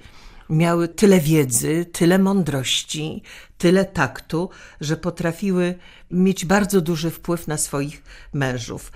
miały 0.49 0.87
tyle 0.87 1.19
wiedzy, 1.19 1.85
tyle 1.91 2.19
mądrości, 2.19 3.23
tyle 3.57 3.85
taktu, 3.85 4.49
że 4.81 4.97
potrafiły 4.97 5.75
mieć 6.11 6.45
bardzo 6.45 6.81
duży 6.81 7.11
wpływ 7.11 7.47
na 7.47 7.57
swoich 7.57 8.03
mężów. 8.33 8.91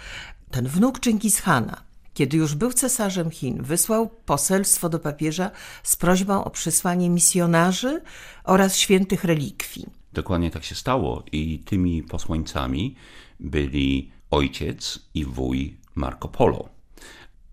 Ten 0.51 0.67
wnuk 0.67 1.00
Dżingishana, 1.00 1.81
kiedy 2.13 2.38
już 2.38 2.55
był 2.55 2.74
cesarzem 2.74 3.31
Chin, 3.31 3.63
wysłał 3.63 4.10
poselstwo 4.25 4.89
do 4.89 5.00
papieża 5.00 5.51
z 5.84 5.95
prośbą 5.95 6.43
o 6.43 6.50
przysłanie 6.50 7.10
misjonarzy 7.10 8.01
oraz 8.43 8.77
świętych 8.77 9.24
relikwii. 9.24 9.86
Dokładnie 10.13 10.51
tak 10.51 10.63
się 10.63 10.75
stało 10.75 11.24
i 11.31 11.60
tymi 11.60 12.03
posłańcami 12.03 12.95
byli 13.39 14.12
ojciec 14.36 15.00
i 15.13 15.25
wuj 15.25 15.77
Marco 15.96 16.27
Polo. 16.27 16.70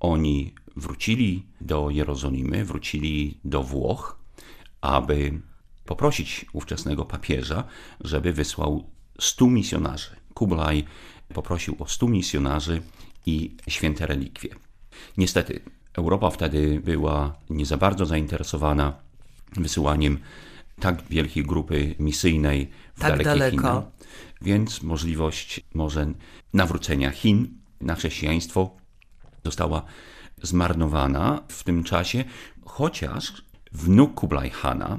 Oni 0.00 0.54
wrócili 0.76 1.46
do 1.60 1.90
Jerozolimy, 1.90 2.64
wrócili 2.64 3.38
do 3.44 3.62
Włoch, 3.62 4.18
aby 4.80 5.40
poprosić 5.84 6.46
ówczesnego 6.52 7.04
papieża, 7.04 7.64
żeby 8.00 8.32
wysłał 8.32 8.90
stu 9.20 9.50
misjonarzy. 9.50 10.10
Kublaj 10.34 10.84
poprosił 11.34 11.76
o 11.78 11.86
stu 11.86 12.08
misjonarzy 12.08 12.82
i 13.26 13.56
święte 13.68 14.06
relikwie. 14.06 14.48
Niestety, 15.16 15.60
Europa 15.94 16.30
wtedy 16.30 16.80
była 16.84 17.34
nie 17.50 17.66
za 17.66 17.76
bardzo 17.76 18.06
zainteresowana 18.06 18.92
wysyłaniem 19.56 20.18
tak 20.80 21.02
wielkiej 21.10 21.42
grupy 21.42 21.94
misyjnej 21.98 22.70
w 22.94 23.00
Tak 23.00 23.24
dalekie 23.24 23.38
daleko. 23.38 23.80
Chiny, 23.80 24.01
więc 24.42 24.82
możliwość 24.82 25.60
może 25.74 26.12
nawrócenia 26.52 27.10
Chin 27.10 27.48
na 27.80 27.94
chrześcijaństwo 27.94 28.76
została 29.44 29.82
zmarnowana 30.42 31.42
w 31.48 31.64
tym 31.64 31.84
czasie, 31.84 32.24
chociaż 32.64 33.44
wnuk 33.72 34.14
Kublai 34.14 34.50
Hana 34.50 34.98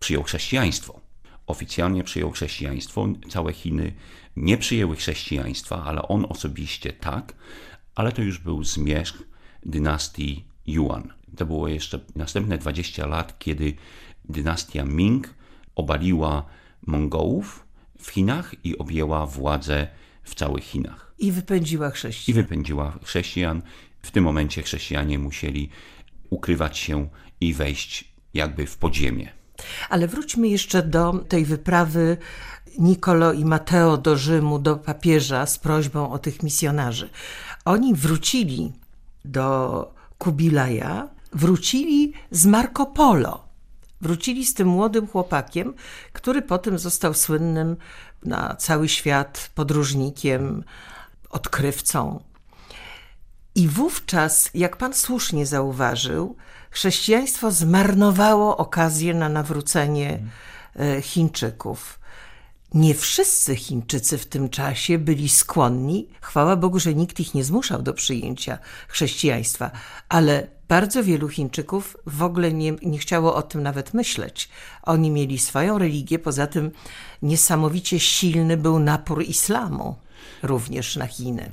przyjął 0.00 0.22
chrześcijaństwo. 0.22 1.00
Oficjalnie 1.46 2.04
przyjął 2.04 2.30
chrześcijaństwo. 2.30 3.08
Całe 3.28 3.52
Chiny 3.52 3.92
nie 4.36 4.58
przyjęły 4.58 4.96
chrześcijaństwa, 4.96 5.84
ale 5.84 6.02
on 6.02 6.26
osobiście 6.28 6.92
tak, 6.92 7.34
ale 7.94 8.12
to 8.12 8.22
już 8.22 8.38
był 8.38 8.64
zmierzch 8.64 9.22
dynastii 9.62 10.44
Yuan. 10.66 11.12
To 11.36 11.46
było 11.46 11.68
jeszcze 11.68 12.00
następne 12.16 12.58
20 12.58 13.06
lat, 13.06 13.38
kiedy 13.38 13.74
dynastia 14.28 14.84
Ming 14.84 15.34
obaliła 15.74 16.46
Mongołów 16.86 17.65
w 18.00 18.10
Chinach 18.10 18.54
i 18.64 18.78
objęła 18.78 19.26
władzę 19.26 19.88
w 20.22 20.34
całych 20.34 20.64
Chinach. 20.64 21.14
I 21.18 21.32
wypędziła 21.32 21.88
I 21.88 21.92
chrześcijan. 21.92 22.42
wypędziła 22.42 22.98
chrześcijan. 23.04 23.62
W 24.02 24.10
tym 24.10 24.24
momencie 24.24 24.62
chrześcijanie 24.62 25.18
musieli 25.18 25.70
ukrywać 26.30 26.78
się 26.78 27.08
i 27.40 27.54
wejść 27.54 28.12
jakby 28.34 28.66
w 28.66 28.76
podziemie. 28.76 29.32
Ale 29.88 30.08
wróćmy 30.08 30.48
jeszcze 30.48 30.82
do 30.82 31.12
tej 31.28 31.44
wyprawy 31.44 32.16
Nicolo 32.78 33.32
i 33.32 33.44
Mateo 33.44 33.96
do 33.96 34.16
Rzymu, 34.16 34.58
do 34.58 34.76
papieża 34.76 35.46
z 35.46 35.58
prośbą 35.58 36.12
o 36.12 36.18
tych 36.18 36.42
misjonarzy. 36.42 37.10
Oni 37.64 37.94
wrócili 37.94 38.72
do 39.24 39.94
Kubilaja, 40.18 41.08
wrócili 41.32 42.12
z 42.30 42.46
Marco 42.46 42.86
Polo. 42.86 43.45
Wrócili 44.00 44.46
z 44.46 44.54
tym 44.54 44.68
młodym 44.68 45.06
chłopakiem, 45.06 45.74
który 46.12 46.42
potem 46.42 46.78
został 46.78 47.14
słynnym 47.14 47.76
na 48.24 48.56
cały 48.56 48.88
świat 48.88 49.50
podróżnikiem, 49.54 50.64
odkrywcą. 51.30 52.20
I 53.54 53.68
wówczas, 53.68 54.50
jak 54.54 54.76
pan 54.76 54.94
słusznie 54.94 55.46
zauważył, 55.46 56.36
chrześcijaństwo 56.70 57.50
zmarnowało 57.50 58.56
okazję 58.56 59.14
na 59.14 59.28
nawrócenie 59.28 60.22
e, 60.76 61.02
Chińczyków. 61.02 61.98
Nie 62.74 62.94
wszyscy 62.94 63.56
Chińczycy 63.56 64.18
w 64.18 64.26
tym 64.26 64.48
czasie 64.48 64.98
byli 64.98 65.28
skłonni, 65.28 66.08
chwała 66.20 66.56
Bogu, 66.56 66.78
że 66.78 66.94
nikt 66.94 67.20
ich 67.20 67.34
nie 67.34 67.44
zmuszał 67.44 67.82
do 67.82 67.94
przyjęcia 67.94 68.58
chrześcijaństwa, 68.88 69.70
ale 70.08 70.55
bardzo 70.68 71.04
wielu 71.04 71.28
Chińczyków 71.28 71.96
w 72.06 72.22
ogóle 72.22 72.52
nie, 72.52 72.72
nie 72.82 72.98
chciało 72.98 73.34
o 73.34 73.42
tym 73.42 73.62
nawet 73.62 73.94
myśleć. 73.94 74.48
Oni 74.82 75.10
mieli 75.10 75.38
swoją 75.38 75.78
religię, 75.78 76.18
poza 76.18 76.46
tym 76.46 76.70
niesamowicie 77.22 78.00
silny 78.00 78.56
był 78.56 78.78
napór 78.78 79.22
islamu 79.22 79.96
również 80.42 80.96
na 80.96 81.06
Chiny. 81.06 81.50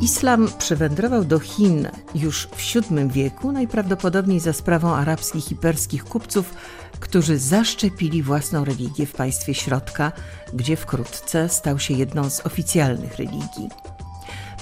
Islam 0.00 0.48
przywędrował 0.58 1.24
do 1.24 1.38
Chin 1.38 1.88
już 2.14 2.46
w 2.46 2.74
VII 2.74 3.08
wieku, 3.08 3.52
najprawdopodobniej 3.52 4.40
za 4.40 4.52
sprawą 4.52 4.94
arabskich 4.94 5.52
i 5.52 5.56
perskich 5.56 6.04
kupców, 6.04 6.54
którzy 7.00 7.38
zaszczepili 7.38 8.22
własną 8.22 8.64
religię 8.64 9.06
w 9.06 9.12
państwie 9.12 9.54
środka, 9.54 10.12
gdzie 10.54 10.76
wkrótce 10.76 11.48
stał 11.48 11.78
się 11.78 11.94
jedną 11.94 12.30
z 12.30 12.46
oficjalnych 12.46 13.16
religii. 13.16 13.68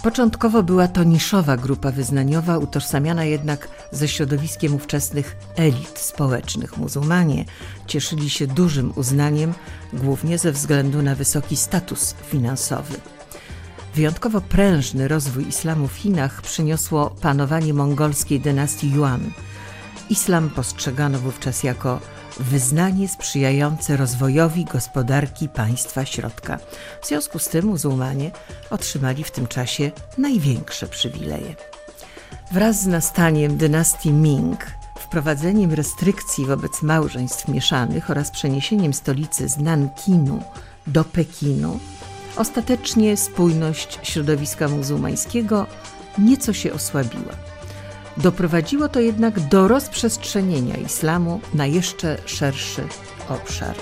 Początkowo 0.03 0.63
była 0.63 0.89
to 0.89 1.05
niszowa 1.05 1.57
grupa 1.57 1.91
wyznaniowa, 1.91 2.59
utożsamiana 2.59 3.25
jednak 3.25 3.69
ze 3.93 4.09
środowiskiem 4.09 4.75
ówczesnych 4.75 5.37
elit 5.57 5.99
społecznych. 5.99 6.77
Muzułmanie 6.77 7.45
cieszyli 7.87 8.31
się 8.31 8.47
dużym 8.47 8.93
uznaniem, 8.97 9.55
głównie 9.93 10.39
ze 10.39 10.53
względu 10.53 11.03
na 11.03 11.15
wysoki 11.15 11.57
status 11.57 12.15
finansowy. 12.31 13.16
Wyjątkowo 13.97 14.41
prężny 14.41 15.09
rozwój 15.09 15.49
islamu 15.49 15.89
w 15.89 15.93
Chinach 15.95 16.43
przyniosło 16.43 17.11
panowanie 17.11 17.75
mongolskiej 17.75 18.41
dynastii 18.41 18.91
Yuan. 18.91 19.31
Islam 20.11 20.51
postrzegano 20.51 21.19
wówczas 21.19 21.63
jako 21.63 22.01
wyznanie 22.41 23.09
sprzyjające 23.09 23.97
rozwojowi 23.97 24.65
gospodarki 24.65 25.49
państwa 25.49 26.05
środka. 26.05 26.59
W 27.03 27.07
związku 27.07 27.39
z 27.39 27.49
tym 27.49 27.67
muzułmanie 27.67 28.31
otrzymali 28.71 29.25
w 29.25 29.31
tym 29.31 29.47
czasie 29.47 29.91
największe 30.19 30.87
przywileje. 30.87 31.55
Wraz 32.53 32.83
z 32.83 32.87
nastaniem 32.87 33.57
dynastii 33.57 34.13
Ming, 34.13 34.67
wprowadzeniem 35.01 35.73
restrykcji 35.73 36.47
wobec 36.47 36.83
małżeństw 36.83 37.49
mieszanych 37.49 38.11
oraz 38.11 38.31
przeniesieniem 38.31 38.95
stolicy 38.95 39.49
z 39.49 39.59
Nankinu 39.59 40.43
do 40.87 41.05
Pekinu, 41.05 41.81
ostatecznie 42.37 43.17
spójność 43.17 43.99
środowiska 44.03 44.69
muzułmańskiego 44.69 45.67
nieco 46.19 46.53
się 46.53 46.73
osłabiła. 46.73 47.33
Doprowadziło 48.17 48.89
to 48.89 49.01
jednak 49.01 49.41
do 49.41 49.69
rozprzestrzenienia 49.69 50.77
islamu 50.77 51.41
na 51.55 51.67
jeszcze 51.67 52.19
szerszy 52.27 52.83
obszar. 53.29 53.77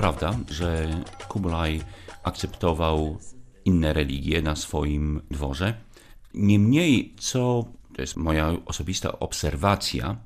Prawda, 0.00 0.38
że 0.50 0.88
Kublai 1.28 1.80
akceptował 2.22 3.18
inne 3.64 3.92
religie 3.92 4.42
na 4.42 4.56
swoim 4.56 5.20
dworze. 5.30 5.74
Niemniej, 6.34 7.14
co 7.18 7.64
to 7.94 8.02
jest 8.02 8.16
moja 8.16 8.52
osobista 8.66 9.18
obserwacja, 9.18 10.16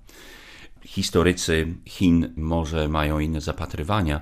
historycy 0.84 1.74
Chin 1.84 2.32
może 2.36 2.88
mają 2.88 3.18
inne 3.18 3.40
zapatrywania, 3.40 4.20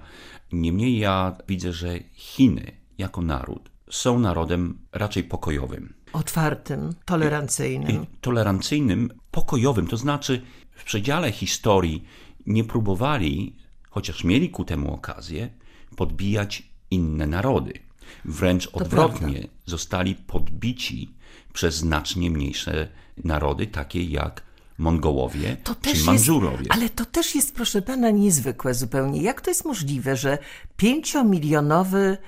niemniej 0.53 0.99
ja 0.99 1.37
widzę, 1.49 1.73
że 1.73 1.99
Chiny 2.13 2.73
jako 2.99 3.23
naród 3.23 3.71
są 3.91 4.19
narodem 4.19 4.79
raczej 4.93 5.25
pokojowym. 5.25 5.95
Otwartym, 6.13 6.95
tolerancyjnym. 7.05 8.07
Tolerancyjnym, 8.21 9.11
pokojowym, 9.31 9.87
to 9.87 9.97
znaczy 9.97 10.43
w 10.71 10.85
przedziale 10.85 11.33
historii 11.33 12.05
nie 12.47 12.65
próbowali, 12.65 13.62
chociaż 13.93 14.25
mieli 14.25 14.51
ku 14.51 14.65
temu 14.65 14.95
okazję, 14.95 15.51
podbijać 15.97 16.63
inne 16.91 17.27
narody. 17.27 17.73
Wręcz 18.25 18.69
odwrotnie, 18.73 19.49
zostali 19.67 20.15
podbici 20.15 21.15
przez 21.53 21.75
znacznie 21.75 22.31
mniejsze 22.31 22.89
narody, 23.25 23.67
takie 23.67 24.05
jak 24.05 24.43
Mongołowie 24.79 25.57
To 25.65 25.75
czy 25.75 25.81
też 25.81 26.05
Mandżurowie. 26.05 26.57
jest, 26.59 26.73
ale 26.73 26.89
to 26.89 27.05
też 27.05 27.35
jest, 27.35 27.55
proszę 27.55 27.83
pana, 27.83 28.11
niezwykłe 28.11 28.75
zupełnie. 28.75 29.23
Jak 29.23 29.41
to 29.41 29.51
jest 29.51 29.65
możliwe, 29.65 30.17
że 30.17 30.39
pięciomilionowy 30.77 32.19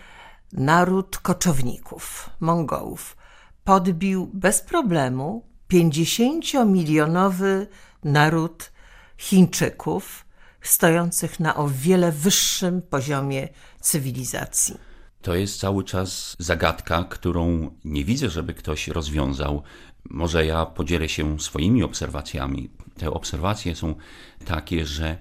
naród 0.53 1.19
koczowników, 1.19 2.31
Mongołów, 2.41 3.17
podbił 3.65 4.31
bez 4.35 4.61
problemu 4.61 5.45
pięćdziesięciomilionowy 5.69 7.67
naród 8.05 8.73
Chińczyków, 9.19 10.24
stojących 10.69 11.41
na 11.41 11.57
o 11.57 11.69
wiele 11.69 12.13
wyższym 12.13 12.83
poziomie 12.83 13.49
cywilizacji. 13.81 14.75
To 15.23 15.35
jest 15.35 15.61
cały 15.61 15.85
czas 15.85 16.37
zagadka, 16.39 17.05
którą 17.05 17.71
nie 17.85 18.05
widzę, 18.05 18.31
żeby 18.31 18.55
ktoś 18.55 18.89
rozwiązał. 18.89 19.63
Może 20.11 20.47
ja 20.47 20.67
podzielę 20.67 21.09
się 21.09 21.41
swoimi 21.41 21.83
obserwacjami. 21.83 22.71
Te 22.97 23.11
obserwacje 23.11 23.77
są 23.77 23.95
takie, 24.45 24.87
że 24.87 25.19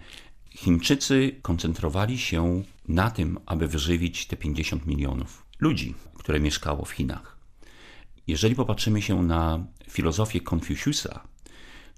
Chińczycy 0.49 1.35
koncentrowali 1.41 2.17
się 2.17 2.63
na 2.87 3.11
tym, 3.11 3.39
aby 3.45 3.67
wyżywić 3.67 4.27
te 4.27 4.37
50 4.37 4.85
milionów 4.85 5.45
ludzi, 5.59 5.95
które 6.17 6.39
mieszkało 6.39 6.85
w 6.85 6.91
Chinach. 6.91 7.37
Jeżeli 8.27 8.55
popatrzymy 8.55 9.01
się 9.01 9.23
na 9.23 9.65
filozofię 9.89 10.41
Konfucjusa, 10.41 11.23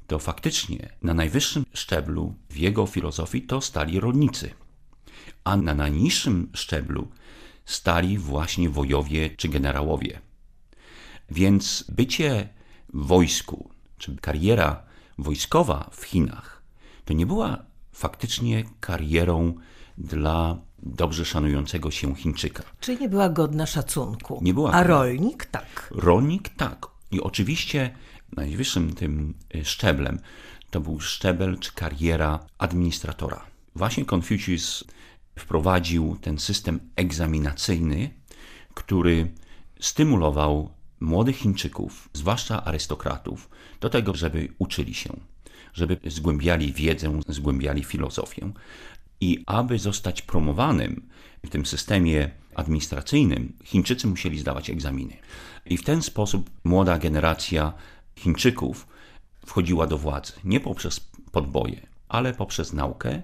to 0.08 0.20
faktycznie 0.20 0.90
na 1.04 1.14
najwyższym 1.14 1.66
szczeblu 1.74 2.36
w 2.50 2.58
jego 2.58 2.86
filozofii 2.86 3.42
to 3.42 3.62
stali 3.62 4.00
rolnicy, 4.00 4.50
a 5.44 5.58
na 5.58 5.74
najniższym 5.74 6.50
szczeblu 6.54 7.08
stali 7.66 8.18
właśnie 8.18 8.70
wojowie 8.70 9.30
czy 9.30 9.50
generałowie. 9.50 10.22
Więc 11.32 11.86
bycie 11.90 12.50
w 12.94 13.06
wojsku, 13.08 13.70
czy 13.98 14.16
kariera 14.16 14.84
wojskowa 15.18 15.90
w 15.94 16.04
Chinach, 16.04 16.62
to 17.06 17.14
nie 17.14 17.26
była 17.26 17.66
faktycznie 17.92 18.64
karierą 18.80 19.54
dla 19.98 20.58
dobrze 20.78 21.26
szanującego 21.26 21.92
się 21.92 22.16
Chińczyka. 22.16 22.64
Czyli 22.80 23.00
nie 23.02 23.10
była 23.10 23.30
godna 23.30 23.66
szacunku. 23.66 24.40
Nie 24.42 24.54
była 24.54 24.70
A 24.70 24.74
godna. 24.74 24.88
rolnik 24.88 25.46
tak. 25.46 25.90
Rolnik 25.96 26.50
tak. 26.50 26.88
I 27.12 27.22
oczywiście 27.22 27.96
najwyższym 28.36 28.94
tym 28.94 29.34
y, 29.56 29.66
szczeblem 29.66 30.20
to 30.72 30.82
był 30.82 31.00
szczebel 31.00 31.60
czy 31.60 31.74
kariera 31.74 32.40
administratora. 32.58 33.46
Właśnie 33.76 34.06
Konfucjus 34.06 34.84
wprowadził 35.40 36.18
ten 36.22 36.40
system 36.40 36.80
egzaminacyjny, 36.96 38.10
który 38.74 39.32
stymulował 39.80 40.70
młodych 41.00 41.38
Chińczyków, 41.38 42.10
zwłaszcza 42.14 42.64
arystokratów, 42.64 43.50
do 43.82 43.90
tego, 43.90 44.16
żeby 44.16 44.48
uczyli 44.58 44.94
się, 44.94 45.20
żeby 45.74 45.98
zgłębiali 46.06 46.74
wiedzę, 46.74 47.20
zgłębiali 47.28 47.84
filozofię. 47.84 48.52
I 49.22 49.44
aby 49.46 49.80
zostać 49.80 50.22
promowanym 50.22 51.10
w 51.46 51.50
tym 51.50 51.66
systemie 51.66 52.30
administracyjnym, 52.56 53.54
Chińczycy 53.64 54.08
musieli 54.08 54.40
zdawać 54.40 54.70
egzaminy. 54.70 55.18
I 55.66 55.78
w 55.78 55.84
ten 55.84 56.02
sposób 56.02 56.50
młoda 56.64 56.98
generacja 56.98 57.74
Chińczyków 58.16 58.88
wchodziła 59.46 59.88
do 59.88 59.98
władzy 59.98 60.34
nie 60.44 60.60
poprzez 60.60 61.00
podboje, 61.32 61.88
ale 62.10 62.34
poprzez 62.34 62.74
naukę 62.74 63.22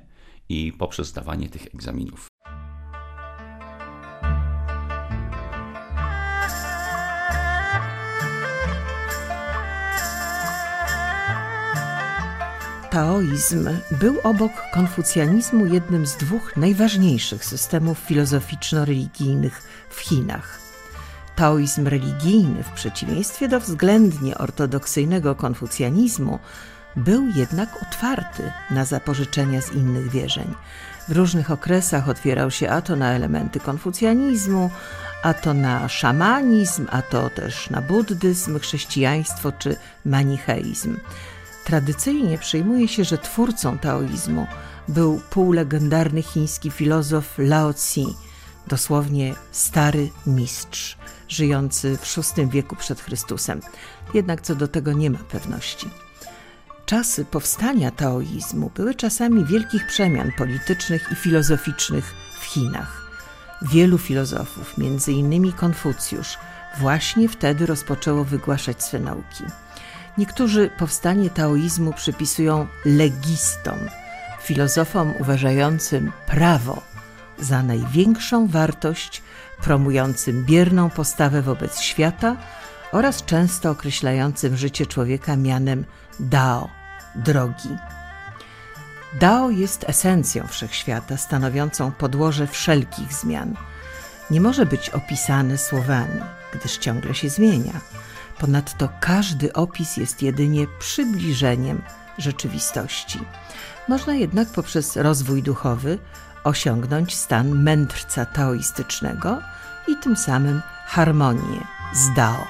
i 0.50 0.74
poprzez 0.78 1.08
zdawanie 1.08 1.50
tych 1.50 1.66
egzaminów. 1.66 2.28
Taoizm 12.92 13.70
był 13.92 14.16
obok 14.24 14.52
konfucjanizmu 14.74 15.66
jednym 15.66 16.08
z 16.08 16.18
dwóch 16.18 16.58
najważniejszych 16.58 17.46
systemów 17.46 18.00
filozoficzno-religijnych 18.00 19.64
w 19.90 20.00
Chinach. 20.00 20.61
Taoizm 21.42 21.88
religijny, 21.88 22.64
w 22.64 22.70
przeciwieństwie 22.72 23.48
do 23.48 23.60
względnie 23.60 24.38
ortodoksyjnego 24.38 25.36
konfucjanizmu, 25.36 26.40
był 26.96 27.28
jednak 27.36 27.84
otwarty 27.84 28.52
na 28.72 28.86
zapożyczenia 28.86 29.62
z 29.62 29.72
innych 29.72 30.10
wierzeń. 30.10 30.56
W 31.10 31.12
różnych 31.12 31.52
okresach 31.52 32.10
otwierał 32.10 32.52
się 32.52 32.70
a 32.70 32.82
to 32.82 32.96
na 32.96 33.14
elementy 33.14 33.60
konfucjanizmu, 33.60 34.70
a 35.24 35.34
to 35.34 35.54
na 35.54 35.90
szamanizm, 35.90 36.88
a 36.92 37.02
to 37.02 37.30
też 37.30 37.70
na 37.70 37.82
buddyzm, 37.82 38.60
chrześcijaństwo 38.60 39.52
czy 39.52 39.76
manicheizm. 40.06 40.98
Tradycyjnie 41.66 42.38
przyjmuje 42.38 42.88
się, 42.88 43.04
że 43.04 43.18
twórcą 43.18 43.78
taoizmu 43.78 44.48
był 44.88 45.22
półlegendarny 45.30 46.22
chiński 46.22 46.72
filozof 46.72 47.34
Lao 47.38 47.74
Tzu, 47.74 48.16
dosłownie 48.72 49.36
stary 49.52 50.10
mistrz, 50.26 50.98
żyjący 51.30 51.98
w 51.98 52.36
VI 52.38 52.48
wieku 52.48 52.76
przed 52.76 53.02
Chrystusem. 53.02 53.62
Jednak 54.14 54.42
co 54.42 54.56
do 54.56 54.68
tego 54.68 54.94
nie 54.94 55.10
ma 55.10 55.18
pewności. 55.18 55.90
Czasy 56.86 57.26
powstania 57.26 57.92
taoizmu 57.92 58.72
były 58.76 58.96
czasami 58.96 59.46
wielkich 59.46 59.88
przemian 59.88 60.32
politycznych 60.38 61.12
i 61.12 61.16
filozoficznych 61.16 62.14
w 62.40 62.44
Chinach. 62.44 63.12
Wielu 63.62 63.98
filozofów, 63.98 64.76
innymi 65.08 65.54
Konfucjusz, 65.54 66.38
właśnie 66.80 67.30
wtedy 67.30 67.66
rozpoczęło 67.66 68.24
wygłaszać 68.24 68.84
swe 68.84 69.00
nauki. 69.00 69.44
Niektórzy 70.18 70.70
powstanie 70.78 71.30
taoizmu 71.30 71.94
przypisują 71.94 72.68
legistom, 72.86 73.80
filozofom 74.42 75.14
uważającym 75.20 76.12
prawo 76.28 76.91
za 77.42 77.64
największą 77.64 78.48
wartość, 78.48 79.22
promującym 79.62 80.46
bierną 80.46 80.90
postawę 80.90 81.42
wobec 81.42 81.80
świata 81.80 82.36
oraz 82.92 83.26
często 83.26 83.72
określającym 83.72 84.58
życie 84.58 84.86
człowieka 84.86 85.36
mianem 85.36 85.86
Dao, 86.20 86.70
drogi. 87.16 87.78
Dao 89.20 89.50
jest 89.50 89.90
esencją 89.90 90.48
wszechświata, 90.48 91.18
stanowiącą 91.18 91.92
podłoże 91.92 92.48
wszelkich 92.48 93.14
zmian. 93.14 93.56
Nie 94.32 94.42
może 94.42 94.66
być 94.66 94.90
opisane 94.90 95.58
słowami, 95.58 96.22
gdyż 96.54 96.78
ciągle 96.78 97.16
się 97.16 97.30
zmienia. 97.30 97.82
Ponadto 98.40 98.90
każdy 99.00 99.54
opis 99.54 99.98
jest 99.98 100.22
jedynie 100.22 100.68
przybliżeniem 100.80 101.82
rzeczywistości. 102.18 103.20
Można 103.88 104.14
jednak 104.14 104.48
poprzez 104.48 104.98
rozwój 104.98 105.44
duchowy 105.44 105.98
osiągnąć 106.44 107.16
stan 107.16 107.64
mędrca 107.64 108.26
taoistycznego 108.26 109.42
i 109.88 109.96
tym 109.96 110.16
samym 110.16 110.62
harmonię 110.86 111.68
z 111.94 112.16
Dao. 112.16 112.48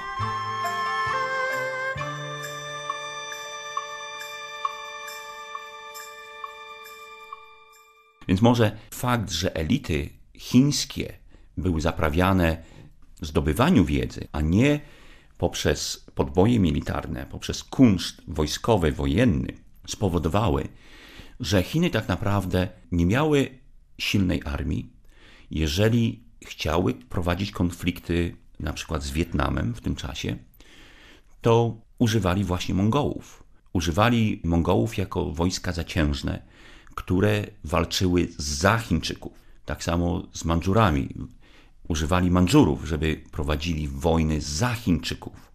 Więc 8.28 8.42
może 8.42 8.76
fakt, 8.94 9.30
że 9.30 9.56
elity 9.56 10.08
chińskie 10.36 11.12
były 11.56 11.80
zaprawiane 11.80 12.62
zdobywaniu 13.20 13.84
wiedzy, 13.84 14.28
a 14.32 14.40
nie 14.40 14.80
poprzez 15.38 16.06
podboje 16.14 16.58
militarne, 16.58 17.26
poprzez 17.26 17.64
kunszt 17.64 18.22
wojskowy, 18.28 18.92
wojenny, 18.92 19.52
spowodowały, 19.86 20.68
że 21.40 21.62
Chiny 21.62 21.90
tak 21.90 22.08
naprawdę 22.08 22.68
nie 22.92 23.06
miały 23.06 23.61
silnej 24.02 24.42
armii, 24.44 24.90
jeżeli 25.50 26.20
chciały 26.46 26.94
prowadzić 26.94 27.50
konflikty 27.50 28.36
na 28.60 28.72
przykład 28.72 29.02
z 29.02 29.10
Wietnamem 29.10 29.74
w 29.74 29.80
tym 29.80 29.96
czasie, 29.96 30.36
to 31.40 31.76
używali 31.98 32.44
właśnie 32.44 32.74
Mongołów. 32.74 33.42
Używali 33.72 34.40
Mongołów 34.44 34.98
jako 34.98 35.32
wojska 35.32 35.72
zaciężne, 35.72 36.42
które 36.94 37.46
walczyły 37.64 38.28
za 38.38 38.78
Chińczyków. 38.78 39.32
Tak 39.64 39.84
samo 39.84 40.22
z 40.32 40.44
Mandżurami. 40.44 41.08
Używali 41.88 42.30
Mandżurów, 42.30 42.84
żeby 42.84 43.20
prowadzili 43.30 43.88
wojny 43.88 44.40
za 44.40 44.74
Chińczyków. 44.74 45.52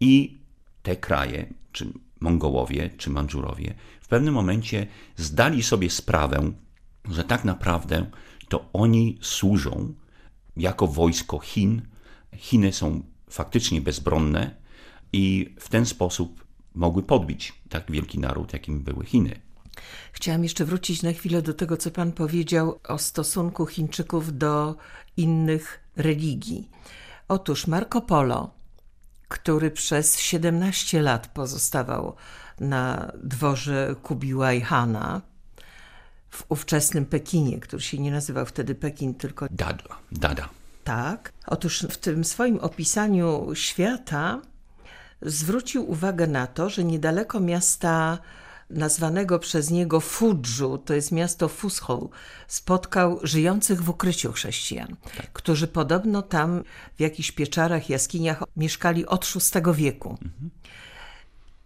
I 0.00 0.38
te 0.82 0.96
kraje, 0.96 1.46
czy 1.72 1.92
Mongołowie, 2.20 2.90
czy 2.96 3.10
Mandżurowie, 3.10 3.74
w 4.00 4.08
pewnym 4.08 4.34
momencie 4.34 4.86
zdali 5.16 5.62
sobie 5.62 5.90
sprawę, 5.90 6.52
że 7.04 7.24
tak 7.24 7.44
naprawdę 7.44 8.06
to 8.48 8.68
oni 8.72 9.18
służą 9.20 9.94
jako 10.56 10.86
wojsko 10.86 11.38
Chin. 11.38 11.82
Chiny 12.36 12.72
są 12.72 13.02
faktycznie 13.30 13.80
bezbronne 13.80 14.54
i 15.12 15.54
w 15.60 15.68
ten 15.68 15.86
sposób 15.86 16.44
mogły 16.74 17.02
podbić 17.02 17.52
tak 17.68 17.90
wielki 17.90 18.18
naród, 18.18 18.52
jakim 18.52 18.80
były 18.80 19.04
Chiny. 19.04 19.40
Chciałam 20.12 20.42
jeszcze 20.42 20.64
wrócić 20.64 21.02
na 21.02 21.12
chwilę 21.12 21.42
do 21.42 21.54
tego, 21.54 21.76
co 21.76 21.90
pan 21.90 22.12
powiedział 22.12 22.80
o 22.88 22.98
stosunku 22.98 23.66
Chińczyków 23.66 24.38
do 24.38 24.76
innych 25.16 25.80
religii. 25.96 26.70
Otóż 27.28 27.66
Marco 27.66 28.00
Polo, 28.00 28.50
który 29.28 29.70
przez 29.70 30.18
17 30.18 31.02
lat 31.02 31.26
pozostawał 31.26 32.14
na 32.60 33.12
dworze 33.22 33.94
Kubiłaj 34.02 34.60
Hana 34.60 35.22
w 36.30 36.44
ówczesnym 36.48 37.06
Pekinie, 37.06 37.60
który 37.60 37.82
się 37.82 37.98
nie 37.98 38.10
nazywał 38.10 38.46
wtedy 38.46 38.74
Pekin, 38.74 39.14
tylko 39.14 39.46
Dada, 39.50 39.84
dada. 40.12 40.48
tak. 40.84 41.32
Otóż 41.46 41.86
w 41.90 41.96
tym 41.96 42.24
swoim 42.24 42.58
opisaniu 42.58 43.54
świata 43.54 44.40
zwrócił 45.22 45.90
uwagę 45.90 46.26
na 46.26 46.46
to, 46.46 46.70
że 46.70 46.84
niedaleko 46.84 47.40
miasta 47.40 48.18
nazwanego 48.70 49.38
przez 49.38 49.70
niego 49.70 50.00
Fudżu, 50.00 50.78
to 50.78 50.94
jest 50.94 51.12
miasto 51.12 51.48
Fushou, 51.48 52.10
spotkał 52.48 53.20
żyjących 53.22 53.82
w 53.82 53.90
ukryciu 53.90 54.32
chrześcijan, 54.32 54.96
którzy 55.32 55.68
podobno 55.68 56.22
tam 56.22 56.62
w 56.96 57.00
jakichś 57.00 57.32
pieczarach, 57.32 57.90
jaskiniach 57.90 58.42
mieszkali 58.56 59.06
od 59.06 59.32
VI 59.34 59.60
wieku. 59.74 60.18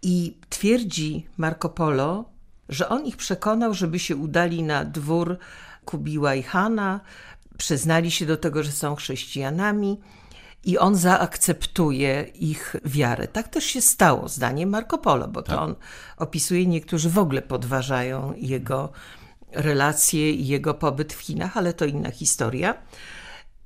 I 0.03 0.37
twierdzi 0.49 1.27
Marco 1.37 1.69
Polo, 1.69 2.25
że 2.69 2.89
on 2.89 3.07
ich 3.07 3.17
przekonał, 3.17 3.75
żeby 3.75 3.99
się 3.99 4.17
udali 4.17 4.63
na 4.63 4.85
dwór 4.85 5.39
Kubiła 5.85 6.35
i 6.35 6.43
Hana, 6.43 7.01
przyznali 7.59 8.11
się 8.11 8.27
do 8.27 8.37
tego, 8.37 8.63
że 8.63 8.73
są 8.73 8.95
chrześcijanami 8.95 10.01
i 10.65 10.79
on 10.79 10.97
zaakceptuje 10.97 12.23
ich 12.35 12.77
wiarę. 12.85 13.29
Tak 13.29 13.49
też 13.49 13.65
się 13.65 13.81
stało, 13.81 14.29
zdaniem 14.29 14.69
Marco 14.69 14.99
Polo, 14.99 15.29
bo 15.29 15.43
to 15.43 15.63
on 15.63 15.75
opisuje, 16.17 16.67
niektórzy 16.67 17.11
w 17.11 17.19
ogóle 17.19 17.43
podważają 17.43 18.35
jego 18.37 18.93
relacje 19.53 20.33
i 20.33 20.47
jego 20.47 20.75
pobyt 20.75 21.13
w 21.13 21.21
Chinach, 21.21 21.57
ale 21.57 21.73
to 21.73 21.85
inna 21.85 22.11
historia. 22.11 22.75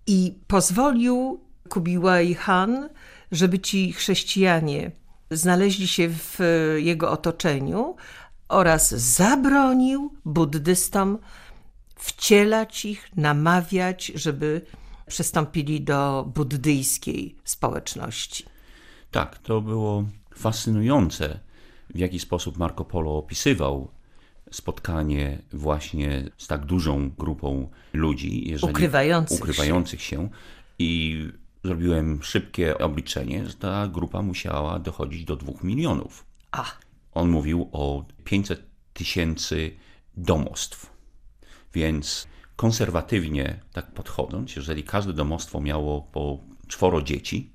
I 0.06 0.38
pozwolił 0.46 1.40
Kubiłaj 1.68 2.34
Han, 2.34 2.88
żeby 3.32 3.58
ci 3.58 3.92
chrześcijanie 3.92 4.90
znaleźli 5.30 5.88
się 5.88 6.08
w 6.08 6.38
jego 6.76 7.10
otoczeniu 7.10 7.96
oraz 8.48 8.90
zabronił 8.90 10.12
buddystom 10.24 11.18
wcielać 11.96 12.84
ich, 12.84 13.16
namawiać, 13.16 14.12
żeby 14.14 14.62
przystąpili 15.06 15.80
do 15.80 16.30
buddyjskiej 16.34 17.36
społeczności. 17.44 18.44
Tak, 19.10 19.38
to 19.38 19.60
było 19.60 20.04
fascynujące, 20.34 21.40
w 21.94 21.98
jaki 21.98 22.18
sposób 22.18 22.58
Marco 22.58 22.84
Polo 22.84 23.18
opisywał 23.18 23.90
spotkanie 24.50 25.38
właśnie 25.52 26.30
z 26.36 26.46
tak 26.46 26.66
dużą 26.66 27.10
grupą 27.10 27.70
ludzi, 27.92 28.54
Ukrywających 28.62 29.40
ukrywających 29.40 30.02
się. 30.02 30.28
I 30.78 31.22
zrobiłem 31.64 32.22
szybkie 32.22 32.78
obliczenie, 32.78 33.46
że 33.46 33.54
ta 33.54 33.88
grupa 33.88 34.22
musiała 34.22 34.78
dochodzić 34.78 35.24
do 35.24 35.36
dwóch 35.36 35.64
milionów. 35.64 36.24
A, 36.52 36.64
On 37.18 37.30
mówił 37.30 37.68
o 37.72 38.04
500 38.24 38.62
tysięcy 38.92 39.76
domostw. 40.16 40.92
Więc 41.74 42.28
konserwatywnie 42.56 43.60
tak 43.72 43.92
podchodząc, 43.92 44.56
jeżeli 44.56 44.84
każde 44.84 45.12
domostwo 45.12 45.60
miało 45.60 46.02
po 46.02 46.38
czworo 46.68 47.02
dzieci, 47.02 47.50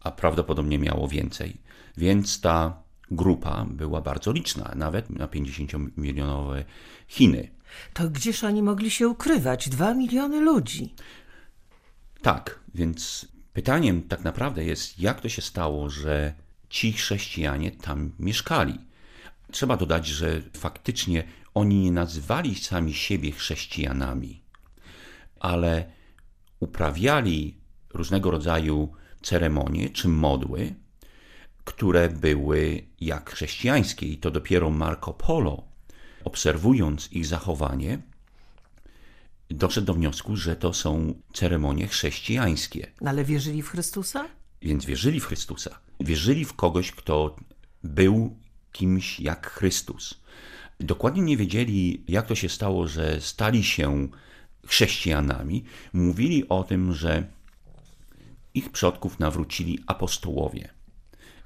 a 0.00 0.10
prawdopodobnie 0.10 0.78
miało 0.78 1.08
więcej, 1.08 1.56
więc 1.96 2.40
ta 2.40 2.82
grupa 3.10 3.66
była 3.70 4.00
bardzo 4.00 4.32
liczna, 4.32 4.72
nawet 4.76 5.10
na 5.10 5.26
50-milionowe 5.26 6.64
Chiny. 7.08 7.50
to 7.94 8.10
gdzież 8.10 8.44
oni 8.44 8.62
mogli 8.62 8.90
się 8.90 9.08
ukrywać? 9.08 9.68
Dwa 9.68 9.94
miliony 9.94 10.40
ludzi. 10.40 10.94
Tak, 12.22 12.60
więc 12.74 13.28
pytaniem 13.52 14.02
tak 14.02 14.24
naprawdę 14.24 14.64
jest, 14.64 14.98
jak 15.00 15.20
to 15.20 15.28
się 15.28 15.42
stało, 15.42 15.90
że 15.90 16.34
ci 16.70 16.92
chrześcijanie 16.92 17.70
tam 17.70 18.12
mieszkali. 18.18 18.78
Trzeba 19.50 19.76
dodać, 19.76 20.06
że 20.06 20.42
faktycznie 20.56 21.24
oni 21.54 21.78
nie 21.78 21.92
nazywali 21.92 22.54
sami 22.54 22.94
siebie 22.94 23.32
chrześcijanami, 23.32 24.42
ale 25.40 25.92
uprawiali 26.60 27.60
różnego 27.94 28.30
rodzaju 28.30 28.92
ceremonie 29.22 29.90
czy 29.90 30.08
modły, 30.08 30.74
które 31.64 32.08
były 32.08 32.86
jak 33.00 33.30
chrześcijańskie. 33.30 34.06
I 34.06 34.18
to 34.18 34.30
dopiero 34.30 34.70
Marco 34.70 35.12
Polo, 35.12 35.62
obserwując 36.24 37.12
ich 37.12 37.26
zachowanie, 37.26 37.98
doszedł 39.50 39.86
do 39.86 39.94
wniosku, 39.94 40.36
że 40.36 40.56
to 40.56 40.74
są 40.74 41.14
ceremonie 41.32 41.88
chrześcijańskie. 41.88 42.92
No 43.00 43.10
ale 43.10 43.24
wierzyli 43.24 43.62
w 43.62 43.68
Chrystusa? 43.68 44.28
Więc 44.62 44.84
wierzyli 44.84 45.20
w 45.20 45.26
Chrystusa. 45.26 45.78
Wierzyli 46.00 46.44
w 46.44 46.52
kogoś, 46.52 46.92
kto 46.92 47.36
był 47.84 48.36
kimś 48.72 49.20
jak 49.20 49.50
Chrystus. 49.50 50.20
Dokładnie 50.80 51.22
nie 51.22 51.36
wiedzieli, 51.36 52.04
jak 52.08 52.26
to 52.26 52.34
się 52.34 52.48
stało, 52.48 52.88
że 52.88 53.20
stali 53.20 53.64
się 53.64 54.08
chrześcijanami. 54.66 55.64
Mówili 55.92 56.48
o 56.48 56.64
tym, 56.64 56.92
że 56.92 57.26
ich 58.54 58.70
przodków 58.70 59.18
nawrócili 59.18 59.78
apostołowie. 59.86 60.68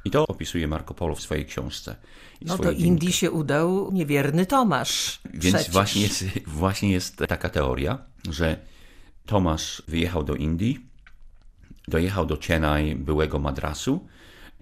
I 0.04 0.10
to 0.10 0.26
opisuje 0.26 0.68
Marco 0.68 0.94
Polo 0.94 1.14
w 1.14 1.20
swojej 1.20 1.46
książce. 1.46 1.96
No 2.42 2.58
to 2.58 2.70
Indii 2.70 3.12
się 3.12 3.30
udał 3.30 3.92
niewierny 3.92 4.46
Tomasz. 4.46 5.20
więc 5.34 5.54
przecież. 5.54 5.72
właśnie 5.72 6.02
jest, 6.02 6.24
właśnie 6.46 6.92
jest 6.92 7.16
taka 7.16 7.48
teoria, 7.48 7.98
że 8.30 8.56
Tomasz 9.26 9.82
wyjechał 9.88 10.24
do 10.24 10.34
Indii, 10.34 10.86
dojechał 11.88 12.26
do 12.26 12.36
Chennai, 12.36 12.94
byłego 12.94 13.38
Madrasu 13.38 14.06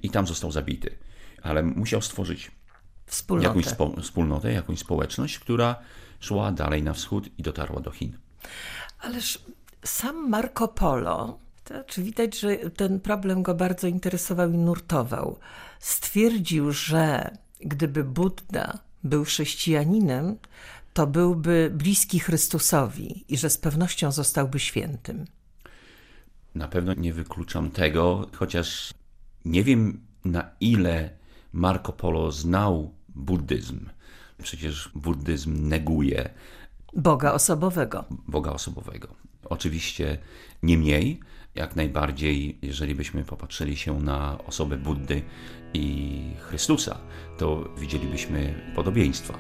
i 0.03 0.11
tam 0.11 0.27
został 0.27 0.53
zabity. 0.53 0.99
Ale 1.43 1.63
musiał 1.63 2.03
stworzyć 2.03 2.51
Wspólnotę. 3.07 3.49
jakąś 3.49 3.67
spo, 3.67 4.01
wspólnotę, 4.03 4.53
jakąś 4.53 4.79
społeczność, 4.79 5.39
która 5.39 5.77
szła 6.21 6.53
dalej 6.53 6.83
na 6.83 6.93
wschód 6.93 7.29
i 7.39 7.43
dotarła 7.43 7.81
do 7.81 7.91
Chin. 7.91 8.19
Ależ 9.01 9.39
sam 9.85 10.29
Marco 10.29 10.69
Polo, 10.69 11.39
to 11.65 11.75
znaczy 11.75 12.03
widać, 12.03 12.39
że 12.39 12.57
ten 12.57 13.01
problem 13.01 13.43
go 13.43 13.55
bardzo 13.55 13.87
interesował 13.87 14.53
i 14.53 14.59
nurtował. 14.59 15.39
Stwierdził, 15.79 16.73
że 16.73 17.31
gdyby 17.61 18.05
Buddha 18.05 18.79
był 19.05 19.25
chrześcijaninem, 19.25 20.37
to 20.93 21.07
byłby 21.07 21.71
bliski 21.75 22.21
Chrystusowi 22.21 23.25
i 23.29 23.37
że 23.37 23.51
z 23.51 23.59
pewnością 23.59 24.13
zostałby 24.13 24.59
świętym. 24.59 25.27
Na 26.55 26.69
pewno 26.69 26.95
nie 26.95 27.13
wykluczam 27.13 27.71
tego, 27.71 28.29
chociaż 28.37 28.95
nie 29.45 29.65
wiem 29.65 30.01
na 30.25 30.51
ile 30.61 31.11
Marco 31.53 31.93
Polo 31.93 32.33
znał 32.33 32.95
buddyzm. 33.09 33.89
Przecież 34.43 34.91
buddyzm 34.95 35.69
neguje 35.69 36.31
Boga 36.97 37.33
osobowego. 37.33 38.05
Boga 38.29 38.53
osobowego. 38.53 39.09
Oczywiście 39.45 40.19
nie 40.63 40.79
mniej, 40.79 41.21
jak 41.55 41.77
najbardziej, 41.77 42.59
jeżeli 42.63 42.95
byśmy 42.95 43.25
popatrzyli 43.25 43.77
się 43.77 44.01
na 44.01 44.39
osobę 44.47 44.77
Buddy 44.77 45.23
i 45.75 46.21
Chrystusa, 46.41 46.99
to 47.39 47.65
widzielibyśmy 47.79 48.55
podobieństwa. 48.75 49.39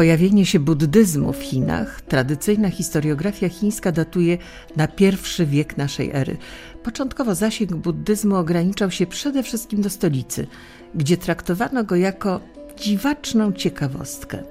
Pojawienie 0.00 0.46
się 0.46 0.60
buddyzmu 0.60 1.32
w 1.32 1.42
Chinach 1.42 2.00
tradycyjna 2.00 2.70
historiografia 2.70 3.48
chińska 3.48 3.92
datuje 3.92 4.38
na 4.76 4.88
pierwszy 4.88 5.46
wiek 5.46 5.76
naszej 5.76 6.10
ery. 6.12 6.36
Początkowo 6.82 7.34
zasięg 7.34 7.74
buddyzmu 7.74 8.36
ograniczał 8.36 8.90
się 8.90 9.06
przede 9.06 9.42
wszystkim 9.42 9.82
do 9.82 9.90
stolicy, 9.90 10.46
gdzie 10.94 11.16
traktowano 11.16 11.84
go 11.84 11.96
jako 11.96 12.40
dziwaczną 12.78 13.52
ciekawostkę. 13.52 14.42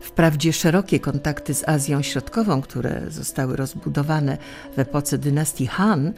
Wprawdzie 0.00 0.52
szerokie 0.52 1.00
kontakty 1.00 1.54
z 1.54 1.68
Azją 1.68 2.02
Środkową, 2.02 2.62
które 2.62 3.02
zostały 3.08 3.56
rozbudowane 3.56 4.38
w 4.76 4.78
epoce 4.78 5.18
dynastii 5.18 5.66
Han 5.66 6.12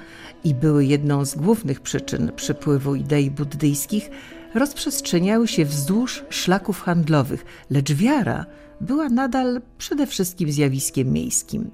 i 0.44 0.54
były 0.54 0.84
jedną 0.84 1.24
z 1.24 1.34
głównych 1.34 1.80
przyczyn 1.80 2.32
przypływu 2.36 2.94
idei 2.94 3.30
buddyjskich, 3.30 4.10
rozprzestrzeniały 4.54 5.48
się 5.48 5.64
wzdłuż 5.64 6.24
szlaków 6.30 6.82
handlowych, 6.82 7.44
lecz 7.70 7.92
wiara 7.92 8.46
była 8.80 9.08
nadal 9.08 9.60
przede 9.78 10.06
wszystkim 10.06 10.52
zjawiskiem 10.52 11.12
miejskim. 11.12 11.70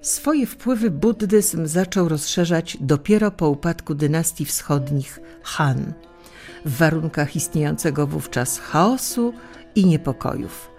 Swoje 0.00 0.46
wpływy 0.46 0.90
buddyzm 0.90 1.66
zaczął 1.66 2.08
rozszerzać 2.08 2.76
dopiero 2.80 3.30
po 3.30 3.48
upadku 3.48 3.94
dynastii 3.94 4.44
wschodnich 4.44 5.20
Han, 5.42 5.92
w 6.64 6.76
warunkach 6.76 7.36
istniejącego 7.36 8.06
wówczas 8.06 8.58
chaosu 8.58 9.32
i 9.74 9.86
niepokojów. 9.86 10.70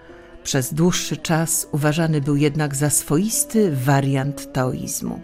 Przez 0.42 0.74
dłuższy 0.74 1.16
czas 1.16 1.68
uważany 1.72 2.20
był 2.20 2.36
jednak 2.36 2.76
za 2.76 2.90
swoisty 2.90 3.76
wariant 3.76 4.52
taoizmu. 4.52 5.20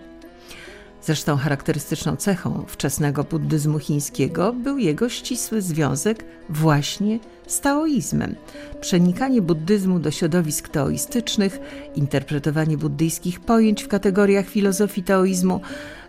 Zresztą 1.03 1.37
charakterystyczną 1.37 2.17
cechą 2.17 2.65
wczesnego 2.69 3.25
buddyzmu 3.25 3.79
chińskiego 3.79 4.53
był 4.53 4.79
jego 4.79 5.09
ścisły 5.09 5.62
związek 5.62 6.25
właśnie 6.49 7.19
z 7.47 7.61
taoizmem. 7.61 8.35
Przenikanie 8.81 9.43
buddyzmu 9.43 9.99
do 9.99 10.11
środowisk 10.11 10.69
taoistycznych, 10.69 11.61
interpretowanie 11.95 12.79
buddyjskich 12.79 13.41
pojęć 13.41 13.83
w 13.83 13.89
kategoriach 13.89 14.47
filozofii 14.47 15.03
taoizmu 15.03 15.61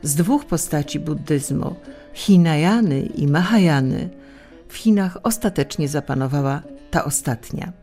z 0.03 0.15
dwóch 0.15 0.45
postaci 0.45 0.99
buddyzmu, 0.99 1.75
Hinayany 2.13 3.01
i 3.01 3.27
Mahayany, 3.27 4.09
w 4.67 4.77
Chinach 4.77 5.17
ostatecznie 5.23 5.87
zapanowała 5.87 6.61
ta 6.91 7.03
ostatnia. 7.03 7.73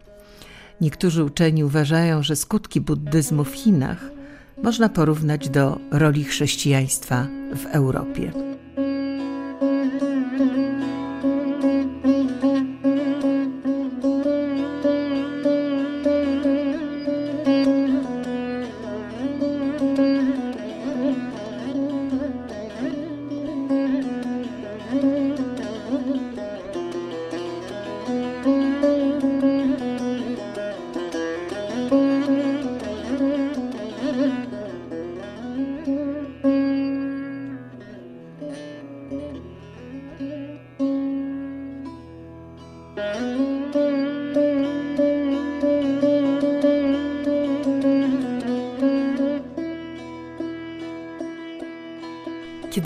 Niektórzy 0.80 1.24
uczeni 1.24 1.64
uważają, 1.64 2.22
że 2.22 2.36
skutki 2.36 2.80
buddyzmu 2.80 3.44
w 3.44 3.54
Chinach 3.54 4.10
można 4.62 4.88
porównać 4.88 5.48
do 5.48 5.78
roli 5.90 6.24
chrześcijaństwa 6.24 7.26
w 7.54 7.66
Europie. 7.66 8.53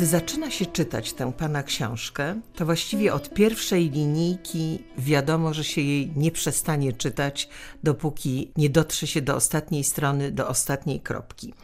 Zaczyna 0.09 0.51
się 0.51 0.67
czytać 0.67 1.13
tę 1.13 1.33
pana 1.33 1.63
książkę, 1.63 2.41
to 2.55 2.67
właściwie 2.67 3.15
od 3.15 3.35
pierwszej 3.35 3.91
linijki 3.91 4.85
wiadomo, 4.99 5.55
że 5.55 5.65
się 5.65 5.81
jej 5.81 6.13
nie 6.17 6.31
przestanie 6.31 6.93
czytać, 6.93 7.49
dopóki 7.83 8.53
nie 8.57 8.71
dotrze 8.71 9.07
się 9.07 9.23
do 9.23 9.37
ostatniej 9.37 9.85
strony, 9.85 10.33
do 10.33 10.49
ostatniej 10.49 11.01
kropki. 11.01 11.55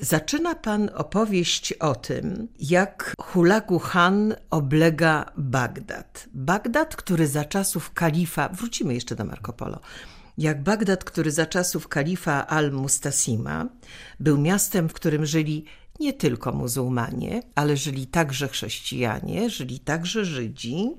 Zaczyna 0.00 0.54
pan 0.54 0.90
opowieść 0.94 1.72
o 1.72 1.94
tym, 1.94 2.48
jak 2.60 3.14
Hulagu 3.20 3.80
Khan 3.80 4.34
oblega 4.50 5.32
Bagdad. 5.36 6.28
Bagdad, 6.32 6.96
który 6.96 7.26
za 7.26 7.44
czasów 7.44 7.92
kalifa, 7.92 8.48
wrócimy 8.48 8.94
jeszcze 8.94 9.16
do 9.16 9.24
Marco 9.24 9.52
Polo, 9.52 9.80
jak 10.38 10.62
Bagdad, 10.62 11.04
który 11.04 11.30
za 11.30 11.46
czasów 11.46 11.88
kalifa 11.88 12.46
al-Mustasima 12.46 13.66
był 14.20 14.38
miastem, 14.38 14.88
w 14.88 14.92
którym 14.92 15.26
żyli 15.26 15.64
nie 16.00 16.12
tylko 16.12 16.52
muzułmanie, 16.52 17.42
ale 17.54 17.76
żyli 17.76 18.06
także 18.06 18.48
chrześcijanie, 18.48 19.50
żyli 19.50 19.80
także 19.80 20.24
Żydzi. 20.24 20.90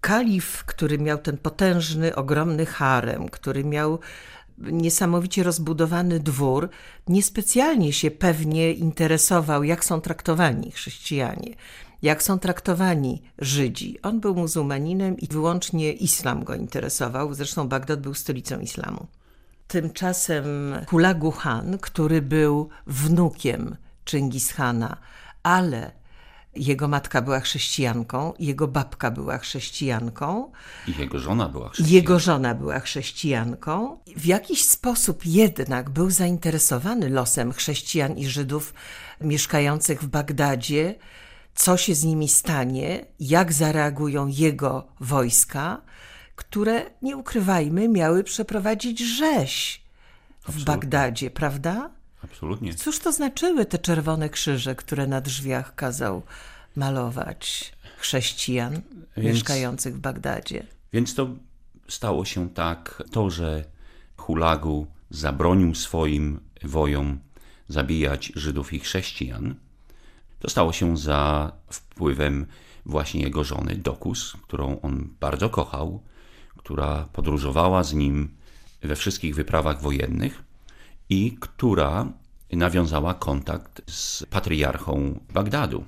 Kalif, 0.00 0.64
który 0.64 0.98
miał 0.98 1.18
ten 1.18 1.38
potężny, 1.38 2.14
ogromny 2.14 2.66
harem, 2.66 3.28
który 3.28 3.64
miał 3.64 3.98
niesamowicie 4.58 5.42
rozbudowany 5.42 6.20
dwór, 6.20 6.68
niespecjalnie 7.08 7.92
się 7.92 8.10
pewnie 8.10 8.72
interesował, 8.72 9.64
jak 9.64 9.84
są 9.84 10.00
traktowani 10.00 10.70
chrześcijanie, 10.70 11.54
jak 12.02 12.22
są 12.22 12.38
traktowani 12.38 13.22
Żydzi. 13.38 13.98
On 14.02 14.20
był 14.20 14.34
muzułmaninem 14.34 15.18
i 15.18 15.26
wyłącznie 15.26 15.92
islam 15.92 16.44
go 16.44 16.54
interesował, 16.54 17.34
zresztą 17.34 17.68
Bagdad 17.68 18.00
był 18.00 18.14
stolicą 18.14 18.60
islamu. 18.60 19.06
Tymczasem 19.68 20.44
Hulagu 20.88 21.32
Khan, 21.32 21.78
który 21.78 22.22
był 22.22 22.68
wnukiem 22.86 23.76
Chingishana, 24.10 24.96
ale 25.42 26.02
jego 26.54 26.88
matka 26.88 27.22
była 27.22 27.40
chrześcijanką, 27.40 28.32
jego 28.38 28.68
babka 28.68 29.10
była 29.10 29.38
chrześcijanką. 29.38 30.52
I 30.86 30.98
jego 30.98 31.18
żona 31.18 31.48
była 31.48 31.68
chrześcijanką. 31.68 31.94
Jego 31.94 32.18
żona 32.18 32.54
była 32.54 32.80
chrześcijanką. 32.80 33.98
W 34.16 34.26
jakiś 34.26 34.64
sposób 34.64 35.26
jednak 35.26 35.90
był 35.90 36.10
zainteresowany 36.10 37.08
losem 37.08 37.52
chrześcijan 37.52 38.18
i 38.18 38.26
Żydów 38.26 38.74
mieszkających 39.20 40.02
w 40.02 40.06
Bagdadzie, 40.06 40.94
co 41.54 41.76
się 41.76 41.94
z 41.94 42.04
nimi 42.04 42.28
stanie, 42.28 43.06
jak 43.20 43.52
zareagują 43.52 44.26
jego 44.26 44.88
wojska, 45.00 45.82
które, 46.36 46.90
nie 47.02 47.16
ukrywajmy, 47.16 47.88
miały 47.88 48.24
przeprowadzić 48.24 49.00
rzeź 49.00 49.82
w 50.40 50.44
Absolutnie. 50.44 50.64
Bagdadzie, 50.64 51.30
prawda? 51.30 51.90
Absolutnie. 52.24 52.74
Cóż 52.74 52.98
to 52.98 53.12
znaczyły 53.12 53.66
te 53.66 53.78
czerwone 53.78 54.28
krzyże, 54.28 54.74
które 54.74 55.06
na 55.06 55.20
drzwiach 55.20 55.74
kazał 55.74 56.22
malować 56.76 57.72
chrześcijan 57.98 58.80
Więc- 59.16 59.34
mieszkających 59.34 59.96
w 59.96 59.98
Bagdadzie? 59.98 60.66
Więc 60.92 61.14
to 61.14 61.28
stało 61.88 62.24
się 62.24 62.50
tak, 62.50 63.02
to, 63.10 63.30
że 63.30 63.64
Hulagu 64.16 64.86
zabronił 65.10 65.74
swoim 65.74 66.40
wojom 66.62 67.18
zabijać 67.68 68.32
Żydów 68.36 68.72
i 68.72 68.80
chrześcijan, 68.80 69.54
to 70.38 70.50
stało 70.50 70.72
się 70.72 70.96
za 70.96 71.52
wpływem 71.70 72.46
właśnie 72.86 73.22
jego 73.22 73.44
żony 73.44 73.76
Dokus, 73.76 74.36
którą 74.42 74.80
on 74.80 75.08
bardzo 75.20 75.50
kochał, 75.50 76.02
która 76.56 77.08
podróżowała 77.12 77.84
z 77.84 77.92
nim 77.92 78.28
we 78.82 78.96
wszystkich 78.96 79.34
wyprawach 79.34 79.80
wojennych 79.80 80.42
i 81.12 81.36
która 81.40 82.12
nawiązała 82.52 83.14
kontakt 83.14 83.82
z 83.86 84.26
patriarchą 84.30 85.20
Bagdadu. 85.32 85.84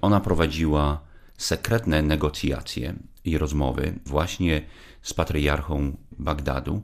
Ona 0.00 0.20
prowadziła 0.20 1.00
sekretne 1.38 2.02
negocjacje 2.02 2.94
i 3.24 3.38
rozmowy 3.38 3.98
właśnie 4.06 4.62
z 5.02 5.14
patriarchą 5.14 5.96
Bagdadu 6.18 6.82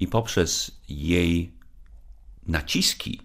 i 0.00 0.06
poprzez 0.06 0.80
jej 0.88 1.52
naciski, 2.46 3.20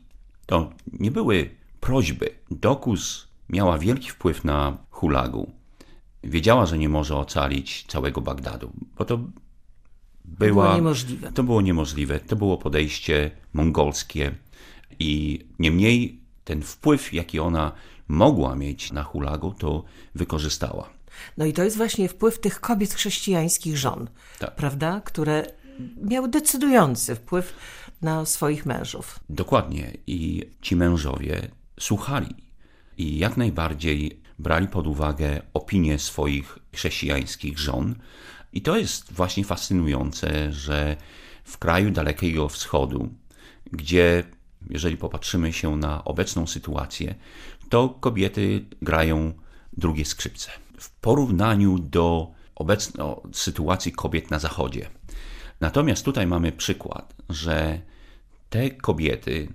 to 0.46 0.70
nie 1.00 1.12
były 1.12 1.50
prośby. 1.80 2.30
Dokus 2.52 3.28
miała 3.50 3.78
wielki 3.78 4.10
wpływ 4.10 4.44
na 4.44 4.78
Hulagu. 4.90 5.52
Wiedziała, 6.24 6.66
że 6.66 6.78
nie 6.78 6.90
może 6.90 7.18
ocalić 7.18 7.86
całego 7.88 8.22
Bagdadu, 8.22 8.72
bo 8.98 9.06
to 9.06 9.20
była, 10.40 10.64
było 10.64 10.76
niemożliwe. 10.76 11.32
To 11.32 11.44
było 11.44 11.62
niemożliwe. 11.62 12.20
To 12.20 12.36
było 12.36 12.58
podejście 12.58 13.32
mongolskie 13.54 14.32
i 15.00 15.40
niemniej 15.60 16.22
ten 16.44 16.62
wpływ, 16.62 17.14
jaki 17.14 17.40
ona 17.40 17.72
mogła 18.08 18.56
mieć 18.56 18.92
na 18.92 19.04
Hulagu, 19.04 19.54
to 19.54 19.84
wykorzystała. 20.16 20.90
No 21.38 21.46
i 21.46 21.54
to 21.54 21.64
jest 21.64 21.78
właśnie 21.78 22.10
wpływ 22.10 22.40
tych 22.40 22.60
kobiet 22.60 22.94
chrześcijańskich 22.94 23.78
żon, 23.78 24.08
Tak. 24.40 24.56
prawda? 24.56 25.02
Które 25.06 25.46
miały 26.02 26.30
decydujący 26.30 27.16
wpływ 27.16 27.54
na 28.02 28.26
swoich 28.26 28.66
mężów. 28.66 29.20
Dokładnie. 29.30 29.98
I 30.08 30.50
ci 30.62 30.76
mężowie 30.76 31.48
słuchali 31.80 32.36
i 32.98 33.18
jak 33.18 33.38
najbardziej 33.38 34.22
brali 34.40 34.68
pod 34.68 34.88
uwagę 34.88 35.42
opinie 35.54 36.00
swoich 36.00 36.60
chrześcijańskich 36.76 37.60
żon. 37.60 37.96
I 38.54 38.62
to 38.62 38.78
jest 38.78 39.14
właśnie 39.14 39.44
fascynujące, 39.44 40.54
że 40.54 40.98
w 41.44 41.58
kraju 41.58 41.92
Dalekiego 41.92 42.50
Wschodu, 42.50 43.10
gdzie, 43.72 44.24
jeżeli 44.70 44.98
popatrzymy 44.98 45.54
się 45.54 45.76
na 45.78 46.04
obecną 46.04 46.48
sytuację, 46.48 47.16
to 47.70 47.90
kobiety 47.90 48.66
grają 48.82 49.34
drugie 49.74 50.06
skrzypce. 50.06 50.52
W 50.80 50.92
porównaniu 50.92 51.80
do 51.80 52.32
obecnej 52.56 53.08
sytuacji 53.34 53.92
kobiet 53.92 54.32
na 54.32 54.40
Zachodzie. 54.40 54.90
Natomiast 55.60 56.06
tutaj 56.06 56.28
mamy 56.28 56.52
przykład, 56.52 57.16
że 57.30 57.82
te 58.50 58.70
kobiety 58.70 59.48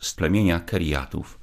z 0.00 0.14
plemienia 0.14 0.60
Keriatów 0.60 1.38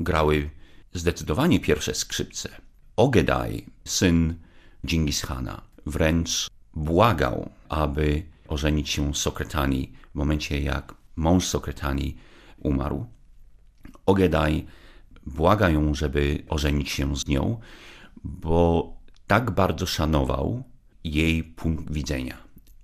grały 0.00 0.50
zdecydowanie 0.94 1.60
pierwsze 1.60 1.94
skrzypce. 1.94 2.48
Ogedaj, 2.96 3.66
syn 3.84 4.34
Dżingis 4.86 5.22
Khana, 5.22 5.62
wręcz 5.86 6.50
błagał, 6.74 7.50
aby 7.68 8.22
ożenić 8.48 8.88
się 8.88 9.14
z 9.14 9.16
Sokretani 9.16 9.92
w 10.12 10.14
momencie, 10.14 10.60
jak 10.60 10.94
mąż 11.16 11.46
Sokretani 11.46 12.16
umarł. 12.58 13.06
Ogedaj 14.06 14.66
błaga 15.26 15.70
ją, 15.70 15.94
żeby 15.94 16.44
ożenić 16.48 16.90
się 16.90 17.16
z 17.16 17.26
nią, 17.26 17.60
bo 18.24 18.92
tak 19.26 19.50
bardzo 19.50 19.86
szanował 19.86 20.62
jej 21.04 21.44
punkt 21.44 21.92
widzenia 21.92 22.36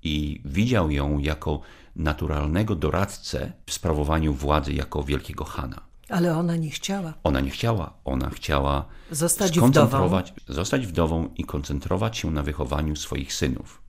i 0.02 0.40
widział 0.44 0.90
ją 0.90 1.18
jako 1.18 1.60
naturalnego 1.96 2.74
doradcę 2.74 3.52
w 3.66 3.72
sprawowaniu 3.72 4.34
władzy 4.34 4.72
jako 4.72 5.02
wielkiego 5.02 5.44
Hana. 5.44 5.80
Ale 6.08 6.38
ona 6.38 6.56
nie 6.56 6.70
chciała. 6.70 7.14
Ona 7.24 7.40
nie 7.40 7.50
chciała, 7.50 7.92
ona 8.04 8.30
chciała 8.30 8.84
Zostać 9.10 9.56
skoncentrować, 9.56 10.34
zostać 10.48 10.86
wdową 10.86 11.28
i 11.36 11.44
koncentrować 11.44 12.18
się 12.18 12.30
na 12.30 12.42
wychowaniu 12.42 12.96
swoich 12.96 13.34
synów. 13.34 13.82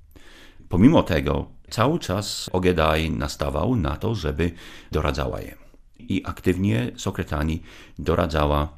Pomimo 0.70 1.04
tego, 1.04 1.46
cały 1.70 2.00
czas 2.00 2.50
Ogedaj 2.54 3.12
nastawał 3.12 3.76
na 3.76 3.96
to, 3.96 4.16
żeby 4.16 4.52
doradzała 4.92 5.42
je. 5.42 5.56
I 6.00 6.26
aktywnie 6.26 6.92
Sokretani 6.96 7.62
doradzała 8.00 8.70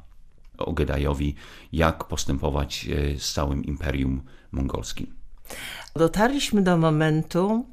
Ogedajowi, 0.58 1.34
jak 1.72 2.04
postępować 2.04 2.88
e, 2.88 3.18
z 3.18 3.32
całym 3.32 3.64
imperium 3.64 4.22
mongolskim. 4.52 5.14
Dotarliśmy 5.96 6.62
do 6.62 6.76
momentu, 6.76 7.66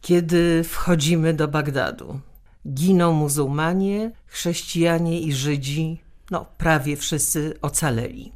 kiedy 0.00 0.64
wchodzimy 0.64 1.34
do 1.34 1.48
Bagdadu. 1.48 2.20
Giną 2.68 3.12
muzułmanie, 3.12 4.12
chrześcijanie 4.26 5.20
i 5.20 5.32
Żydzi, 5.32 6.00
no 6.30 6.46
prawie 6.58 6.96
wszyscy 6.96 7.58
ocaleli. 7.62 8.32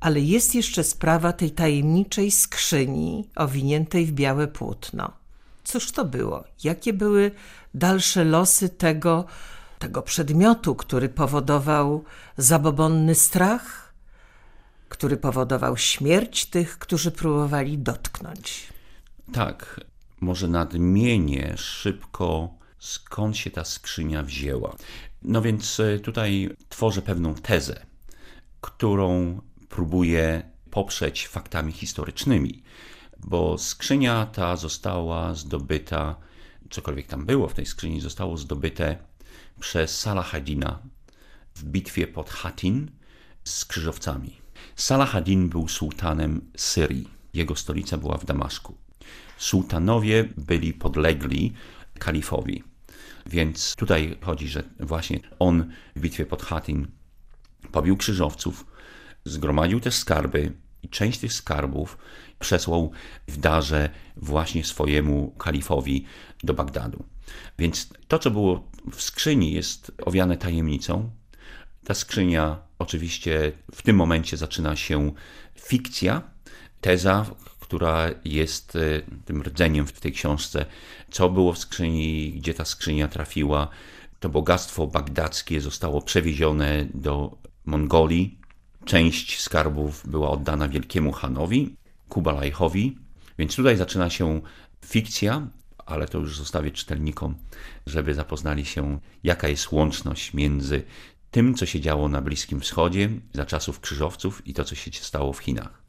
Ale 0.00 0.20
jest 0.20 0.54
jeszcze 0.54 0.84
sprawa 0.84 1.32
tej 1.32 1.50
tajemniczej 1.50 2.30
skrzyni 2.30 3.28
owiniętej 3.36 4.06
w 4.06 4.12
białe 4.12 4.48
płótno. 4.48 5.12
Cóż 5.64 5.92
to 5.92 6.04
było? 6.04 6.44
Jakie 6.64 6.92
były 6.92 7.30
dalsze 7.74 8.24
losy 8.24 8.68
tego, 8.68 9.24
tego 9.78 10.02
przedmiotu, 10.02 10.74
który 10.74 11.08
powodował 11.08 12.04
zabobonny 12.36 13.14
strach, 13.14 13.92
który 14.88 15.16
powodował 15.16 15.76
śmierć 15.76 16.46
tych, 16.46 16.78
którzy 16.78 17.10
próbowali 17.10 17.78
dotknąć? 17.78 18.72
Tak, 19.32 19.80
może 20.20 20.48
nadmienię 20.48 21.54
szybko, 21.56 22.54
skąd 22.82 23.36
się 23.36 23.50
ta 23.50 23.64
skrzynia 23.64 24.22
wzięła. 24.22 24.76
No 25.22 25.42
więc 25.42 25.80
e, 25.80 25.98
tutaj 25.98 26.50
tworzę 26.68 27.02
pewną 27.02 27.34
tezę, 27.34 27.86
którą 28.60 29.40
próbuję 29.68 30.42
poprzeć 30.70 31.28
faktami 31.28 31.72
historycznymi, 31.72 32.62
bo 33.18 33.58
skrzynia 33.58 34.26
ta 34.26 34.56
została 34.56 35.34
zdobyta, 35.34 36.16
cokolwiek 36.70 37.06
tam 37.06 37.26
było 37.26 37.48
w 37.48 37.54
tej 37.54 37.66
skrzyni, 37.66 38.00
zostało 38.00 38.36
zdobyte 38.36 38.96
przez 39.60 40.00
Salahadina 40.00 40.78
w 41.54 41.64
bitwie 41.64 42.06
pod 42.06 42.30
Hatin 42.30 42.90
z 43.44 43.64
krzyżowcami. 43.64 44.36
Salahadin 44.76 45.48
był 45.48 45.68
sułtanem 45.68 46.50
Syrii. 46.56 47.08
Jego 47.34 47.56
stolica 47.56 47.96
była 47.96 48.18
w 48.18 48.24
Damaszku. 48.24 48.74
Sułtanowie 49.38 50.28
byli 50.36 50.72
podlegli 50.72 51.52
kalifowi. 51.98 52.71
Więc 53.26 53.76
tutaj 53.76 54.18
chodzi, 54.20 54.48
że 54.48 54.62
właśnie 54.80 55.20
on 55.38 55.72
w 55.96 56.00
bitwie 56.00 56.26
pod 56.26 56.42
Hatin 56.42 56.86
pobił 57.72 57.96
krzyżowców, 57.96 58.66
zgromadził 59.24 59.80
też 59.80 59.94
skarby 59.94 60.52
i 60.82 60.88
część 60.88 61.18
tych 61.18 61.32
skarbów 61.32 61.98
przesłał 62.38 62.90
w 63.28 63.36
darze 63.36 63.90
właśnie 64.16 64.64
swojemu 64.64 65.30
kalifowi 65.30 66.04
do 66.42 66.54
Bagdadu. 66.54 67.04
Więc 67.58 67.88
to, 68.08 68.18
co 68.18 68.30
było 68.30 68.70
w 68.92 69.02
skrzyni, 69.02 69.52
jest 69.52 69.92
owiane 70.06 70.36
tajemnicą. 70.36 71.10
Ta 71.84 71.94
skrzynia, 71.94 72.62
oczywiście, 72.78 73.52
w 73.74 73.82
tym 73.82 73.96
momencie 73.96 74.36
zaczyna 74.36 74.76
się 74.76 75.12
fikcja, 75.60 76.22
teza, 76.80 77.26
która 77.72 78.10
jest 78.24 78.76
e, 78.76 78.80
tym 79.24 79.42
rdzeniem 79.42 79.86
w 79.86 80.00
tej 80.00 80.12
książce, 80.12 80.66
co 81.10 81.28
było 81.28 81.52
w 81.52 81.58
skrzyni, 81.58 82.32
gdzie 82.32 82.54
ta 82.54 82.64
skrzynia 82.64 83.08
trafiła. 83.08 83.68
To 84.20 84.28
bogactwo 84.28 84.86
bagdackie 84.86 85.60
zostało 85.60 86.02
przewiezione 86.02 86.86
do 86.94 87.36
Mongolii. 87.64 88.38
Część 88.84 89.40
skarbów 89.40 90.08
była 90.08 90.30
oddana 90.30 90.68
wielkiemu 90.68 91.12
Hanowi, 91.12 91.76
Kubalajchowi, 92.08 92.98
więc 93.38 93.56
tutaj 93.56 93.76
zaczyna 93.76 94.10
się 94.10 94.40
fikcja, 94.84 95.46
ale 95.86 96.08
to 96.08 96.18
już 96.18 96.38
zostawię 96.38 96.70
czytelnikom, 96.70 97.34
żeby 97.86 98.14
zapoznali 98.14 98.64
się, 98.64 98.98
jaka 99.24 99.48
jest 99.48 99.72
łączność 99.72 100.34
między 100.34 100.82
tym, 101.30 101.54
co 101.54 101.66
się 101.66 101.80
działo 101.80 102.08
na 102.08 102.20
Bliskim 102.20 102.60
Wschodzie 102.60 103.10
za 103.32 103.46
czasów 103.46 103.80
krzyżowców 103.80 104.46
i 104.46 104.54
to, 104.54 104.64
co 104.64 104.74
się 104.74 104.90
stało 104.92 105.32
w 105.32 105.38
Chinach. 105.38 105.81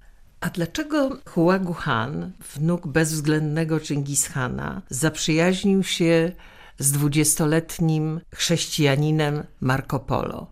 A 0.44 0.50
dlaczego 0.50 1.10
Huagu 1.26 1.74
Han, 1.74 2.32
wnuk 2.56 2.88
bezwzględnego 2.88 3.80
Chingishana, 3.80 4.82
zaprzyjaźnił 4.89 5.84
się 5.84 6.32
z 6.80 6.91
dwudziestoletnim 6.91 8.22
chrześcijaninem 8.36 9.44
Marco 9.62 10.00
Polo? 10.00 10.48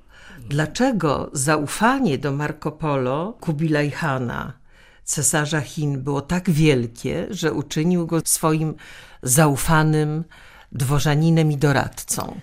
Dlaczego 0.50 1.30
zaufanie 1.34 2.18
do 2.18 2.32
Marco 2.32 2.72
Polo 2.72 3.38
Kubilaj 3.40 3.92
Hana, 3.92 4.54
cesarza 5.04 5.62
Chin, 5.62 6.02
było 6.02 6.22
tak 6.22 6.50
wielkie, 6.50 7.28
że 7.30 7.54
uczynił 7.54 8.08
go 8.08 8.22
swoim 8.26 8.74
zaufanym 9.24 10.24
dworzaninem 10.72 11.52
i 11.52 11.58
doradcą? 11.58 12.40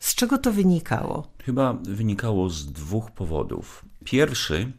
Z 0.00 0.14
czego 0.14 0.38
to 0.38 0.52
wynikało? 0.52 1.28
Chyba 1.44 1.72
wynikało 1.82 2.50
z 2.50 2.72
dwóch 2.72 3.10
powodów. 3.10 3.84
Pierwszy, 4.04 4.72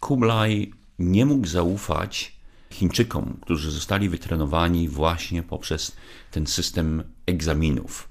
Kublai 0.00 0.72
nie 0.98 1.26
mógł 1.26 1.46
zaufać 1.46 2.36
Chińczykom, 2.70 3.38
którzy 3.42 3.70
zostali 3.70 4.08
wytrenowani 4.08 4.88
właśnie 4.88 5.42
poprzez 5.42 5.96
ten 6.30 6.46
system 6.46 7.02
egzaminów. 7.26 8.08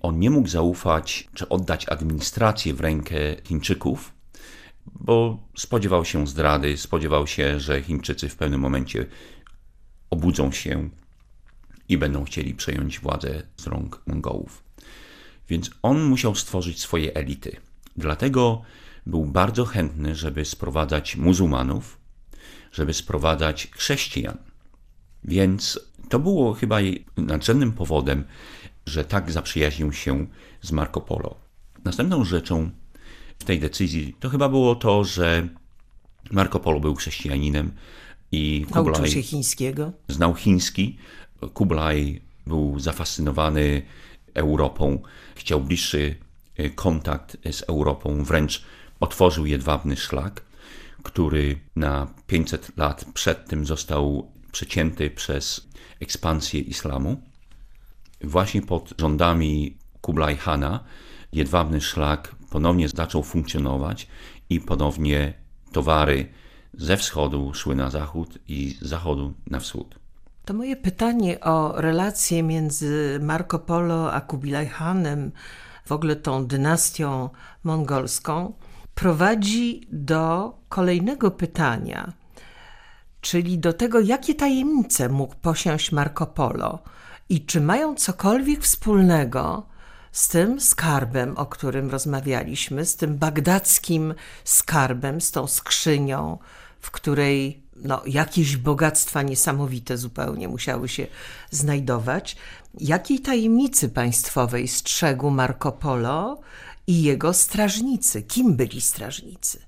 On 0.00 0.18
nie 0.18 0.30
mógł 0.30 0.48
zaufać 0.48 1.28
czy 1.34 1.48
oddać 1.48 1.88
administrację 1.88 2.74
w 2.74 2.80
rękę 2.80 3.16
Chińczyków, 3.44 4.12
bo 4.86 5.38
spodziewał 5.56 6.04
się 6.04 6.26
zdrady, 6.26 6.76
spodziewał 6.76 7.26
się, 7.26 7.60
że 7.60 7.82
Chińczycy 7.82 8.28
w 8.28 8.36
pewnym 8.36 8.60
momencie 8.60 9.06
obudzą 10.10 10.52
się 10.52 10.90
i 11.88 11.98
będą 11.98 12.24
chcieli 12.24 12.54
przejąć 12.54 13.00
władzę 13.00 13.42
z 13.56 13.66
rąk 13.66 14.02
Mongołów. 14.06 14.64
Więc 15.48 15.70
on 15.82 16.02
musiał 16.02 16.34
stworzyć 16.34 16.80
swoje 16.80 17.14
elity. 17.14 17.56
Dlatego 17.96 18.62
był 19.06 19.24
bardzo 19.24 19.64
chętny, 19.64 20.14
żeby 20.14 20.44
sprowadzać 20.44 21.16
muzułmanów, 21.16 21.97
żeby 22.72 22.94
sprowadzać 22.94 23.68
chrześcijan. 23.72 24.36
Więc 25.24 25.80
to 26.08 26.18
było 26.18 26.54
chyba 26.54 26.78
nadrzędnym 27.16 27.72
powodem, 27.72 28.24
że 28.86 29.04
tak 29.04 29.32
zaprzyjaźnił 29.32 29.92
się 29.92 30.26
z 30.62 30.72
Marco 30.72 31.00
Polo. 31.00 31.34
Następną 31.84 32.24
rzeczą 32.24 32.70
w 33.38 33.44
tej 33.44 33.60
decyzji 33.60 34.16
to 34.20 34.28
chyba 34.28 34.48
było 34.48 34.74
to, 34.74 35.04
że 35.04 35.48
Marco 36.30 36.60
Polo 36.60 36.80
był 36.80 36.94
chrześcijaninem 36.94 37.72
i 38.32 38.66
Kublai 38.66 38.84
Nauczył 38.84 39.06
się 39.06 39.22
chińskiego. 39.22 39.92
Znał 40.08 40.34
chiński. 40.34 40.98
Kublai 41.54 42.20
był 42.46 42.80
zafascynowany 42.80 43.82
Europą, 44.34 45.02
chciał 45.34 45.60
bliższy 45.60 46.16
e, 46.56 46.70
kontakt 46.70 47.36
z 47.52 47.62
Europą, 47.62 48.24
wręcz 48.24 48.64
otworzył 49.00 49.46
jedwabny 49.46 49.96
szlak 49.96 50.47
który 51.02 51.60
na 51.76 52.06
500 52.26 52.76
lat 52.76 53.04
przed 53.14 53.48
tym 53.48 53.66
został 53.66 54.32
przecięty 54.52 55.10
przez 55.10 55.68
ekspansję 56.00 56.60
islamu. 56.60 57.22
Właśnie 58.20 58.62
pod 58.62 58.94
rządami 58.98 59.76
Kublai 60.00 60.36
Hana 60.36 60.84
jedwabny 61.32 61.80
szlak 61.80 62.34
ponownie 62.50 62.88
zaczął 62.88 63.22
funkcjonować 63.22 64.08
i 64.50 64.60
ponownie 64.60 65.34
towary 65.72 66.28
ze 66.74 66.96
wschodu 66.96 67.54
szły 67.54 67.76
na 67.76 67.90
zachód 67.90 68.38
i 68.48 68.76
z 68.80 68.88
zachodu 68.88 69.34
na 69.46 69.60
wschód. 69.60 69.98
To 70.44 70.54
moje 70.54 70.76
pytanie 70.76 71.40
o 71.40 71.80
relacje 71.80 72.42
między 72.42 73.18
Marco 73.22 73.58
Polo 73.58 74.12
a 74.12 74.20
Kubilaj 74.20 74.66
Hanem, 74.66 75.32
w 75.84 75.92
ogóle 75.92 76.16
tą 76.16 76.46
dynastią 76.46 77.30
mongolską, 77.64 78.52
prowadzi 78.98 79.86
do 79.92 80.54
kolejnego 80.68 81.30
pytania, 81.30 82.12
czyli 83.20 83.58
do 83.58 83.72
tego, 83.72 84.00
jakie 84.00 84.34
tajemnice 84.34 85.08
mógł 85.08 85.34
posiąść 85.34 85.92
Marco 85.92 86.26
Polo 86.26 86.78
i 87.28 87.46
czy 87.46 87.60
mają 87.60 87.94
cokolwiek 87.94 88.62
wspólnego 88.62 89.66
z 90.12 90.28
tym 90.28 90.60
skarbem, 90.60 91.36
o 91.36 91.46
którym 91.46 91.90
rozmawialiśmy, 91.90 92.84
z 92.86 92.96
tym 92.96 93.18
bagdackim 93.18 94.14
skarbem, 94.44 95.20
z 95.20 95.30
tą 95.30 95.46
skrzynią, 95.46 96.38
w 96.80 96.90
której 96.90 97.62
no, 97.76 98.02
jakieś 98.06 98.56
bogactwa 98.56 99.22
niesamowite 99.22 99.98
zupełnie 99.98 100.48
musiały 100.48 100.88
się 100.88 101.06
znajdować. 101.50 102.36
Jakiej 102.80 103.20
tajemnicy 103.20 103.88
państwowej 103.88 104.68
strzegł 104.68 105.30
Marco 105.30 105.72
Polo 105.72 106.40
i 106.88 107.02
jego 107.02 107.32
strażnicy? 107.32 108.22
Kim 108.22 108.56
byli 108.56 108.80
strażnicy? 108.80 109.62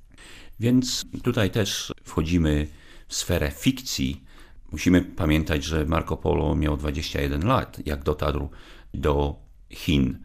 Więc 0.61 1.05
tutaj 1.23 1.51
też 1.51 1.93
wchodzimy 2.05 2.67
w 3.09 3.15
sferę 3.15 3.51
fikcji. 3.51 4.25
Musimy 4.73 5.03
pamiętać, 5.03 5.65
że 5.65 5.85
Marco 5.85 6.17
Polo 6.17 6.57
miał 6.57 6.77
21 6.77 7.47
lat, 7.47 7.87
jak 7.87 8.03
dotarł 8.03 8.51
do 8.95 9.37
Chin, 9.71 10.19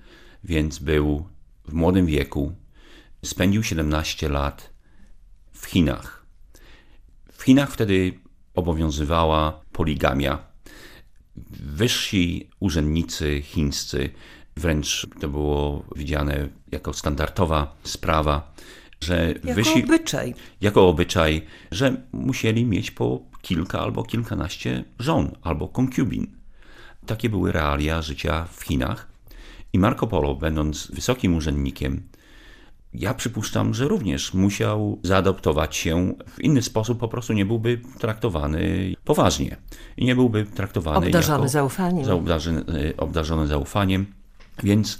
więc 0.43 0.79
był 0.79 1.27
w 1.65 1.73
młodym 1.73 2.05
wieku. 2.05 2.55
Spędził 3.25 3.63
17 3.63 4.29
lat 4.29 4.73
w 5.51 5.65
Chinach. 5.65 6.25
W 7.31 7.43
Chinach 7.43 7.71
wtedy 7.71 8.19
obowiązywała 8.53 9.61
poligamia. 9.71 10.47
Wyżsi 11.75 12.49
urzędnicy 12.59 13.41
chińscy, 13.41 14.09
wręcz 14.57 15.07
to 15.19 15.27
było 15.27 15.83
widziane 15.95 16.47
jako 16.71 16.93
standardowa 16.93 17.75
sprawa, 17.83 18.53
że 19.01 19.27
Jako 19.27 19.53
wysi, 19.53 19.83
obyczaj. 19.83 20.33
jako 20.61 20.87
obyczaj, 20.87 21.41
że 21.71 22.01
musieli 22.11 22.65
mieć 22.65 22.91
po 22.91 23.19
kilka 23.41 23.79
albo 23.79 24.03
kilkanaście 24.03 24.83
żon 24.99 25.31
albo 25.41 25.67
konkubin. 25.67 26.27
Takie 27.05 27.29
były 27.29 27.51
realia 27.51 28.01
życia 28.01 28.47
w 28.51 28.63
Chinach. 28.63 29.07
I 29.73 29.79
Marco 29.79 30.07
Polo, 30.07 30.35
będąc 30.35 30.91
wysokim 30.91 31.35
urzędnikiem, 31.35 32.03
ja 32.93 33.13
przypuszczam, 33.13 33.73
że 33.73 33.87
również 33.87 34.33
musiał 34.33 34.99
zaadoptować 35.03 35.75
się 35.75 36.15
w 36.29 36.41
inny 36.41 36.61
sposób, 36.61 36.99
po 36.99 37.07
prostu 37.07 37.33
nie 37.33 37.45
byłby 37.45 37.81
traktowany 37.99 38.93
poważnie. 39.03 39.57
I 39.97 40.05
nie 40.05 40.15
byłby 40.15 40.45
traktowany 40.45 41.05
Obdarzony 41.05 41.37
jako 41.39 41.49
zaufaniem. 41.49 42.11
Obdarzony, 42.11 42.63
obdarzony 42.97 43.47
zaufaniem. 43.47 44.05
Więc 44.63 44.99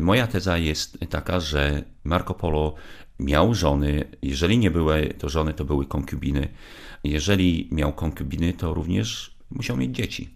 moja 0.00 0.26
teza 0.26 0.58
jest 0.58 0.98
taka, 1.10 1.40
że 1.40 1.82
Marco 2.04 2.34
Polo 2.34 2.74
miał 3.18 3.54
żony. 3.54 4.04
Jeżeli 4.22 4.58
nie 4.58 4.70
były 4.70 5.14
to 5.18 5.28
żony, 5.28 5.54
to 5.54 5.64
były 5.64 5.86
konkubiny. 5.86 6.48
Jeżeli 7.04 7.68
miał 7.72 7.92
konkubiny, 7.92 8.52
to 8.52 8.74
również 8.74 9.36
musiał 9.50 9.76
mieć 9.76 9.96
dzieci. 9.96 10.34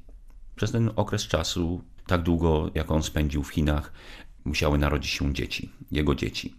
Przez 0.57 0.73
ten 0.73 0.91
okres 0.97 1.27
czasu, 1.27 1.85
tak 2.07 2.23
długo 2.23 2.71
jak 2.75 2.91
on 2.91 3.03
spędził 3.03 3.43
w 3.43 3.49
Chinach, 3.49 3.93
musiały 4.45 4.79
narodzić 4.79 5.11
się 5.11 5.35
dzieci, 5.35 5.71
jego 5.91 6.15
dzieci. 6.15 6.55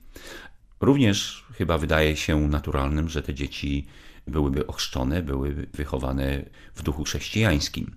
Również 0.81 1.45
chyba 1.53 1.77
wydaje 1.77 2.17
się 2.17 2.47
naturalnym, 2.47 3.09
że 3.09 3.23
te 3.23 3.33
dzieci 3.33 3.87
byłyby 4.27 4.67
ochrzczone, 4.67 5.21
byłyby 5.21 5.67
wychowane 5.73 6.45
w 6.75 6.83
duchu 6.83 7.03
chrześcijańskim. 7.03 7.95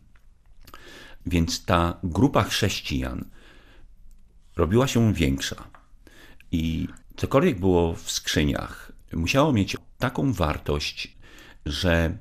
Więc 1.27 1.65
ta 1.65 1.99
grupa 2.03 2.43
chrześcijan 2.43 3.25
robiła 4.57 4.87
się 4.87 5.15
większa. 5.15 5.69
I 6.53 6.89
cokolwiek 7.17 7.61
było 7.61 7.95
w 7.95 8.11
skrzyniach, 8.11 8.93
musiało 9.13 9.53
mieć 9.53 9.77
taką 9.99 10.33
wartość, 10.33 11.17
że 11.67 12.19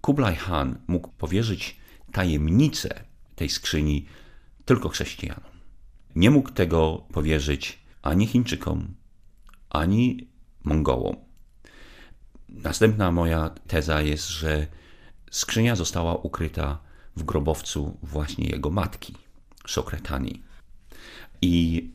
Kublai 0.00 0.36
Khan 0.36 0.78
mógł 0.86 1.08
powierzyć 1.08 1.76
tajemnicę 2.12 3.04
tej 3.34 3.48
skrzyni 3.48 4.06
tylko 4.64 4.88
chrześcijanom. 4.88 5.50
Nie 6.16 6.30
mógł 6.30 6.50
tego 6.50 7.04
powierzyć 7.12 7.78
ani 8.02 8.26
Chińczykom, 8.26 8.94
ani 9.70 10.28
Mongołom. 10.64 11.16
Następna 12.48 13.12
moja 13.12 13.48
teza 13.48 14.02
jest, 14.02 14.28
że 14.28 14.66
skrzynia 15.30 15.76
została 15.76 16.14
ukryta 16.14 16.78
w 17.16 17.22
grobowcu 17.22 17.98
właśnie 18.02 18.46
jego 18.46 18.70
matki, 18.70 19.14
Sokretani. 19.66 20.42
I 21.42 21.90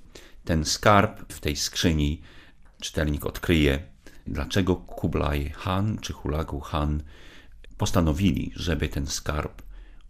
ten 0.45 0.65
skarb 0.65 1.33
w 1.33 1.39
tej 1.39 1.55
skrzyni 1.55 2.21
czytelnik 2.81 3.25
odkryje, 3.25 3.83
dlaczego 4.27 4.75
Kublai 4.75 5.49
Khan 5.49 5.97
czy 6.01 6.13
Hulagu 6.13 6.59
Khan 6.59 7.03
postanowili, 7.77 8.51
żeby 8.55 8.89
ten 8.89 9.07
skarb 9.07 9.61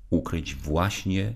ukryć 0.09 0.55
właśnie 0.55 1.33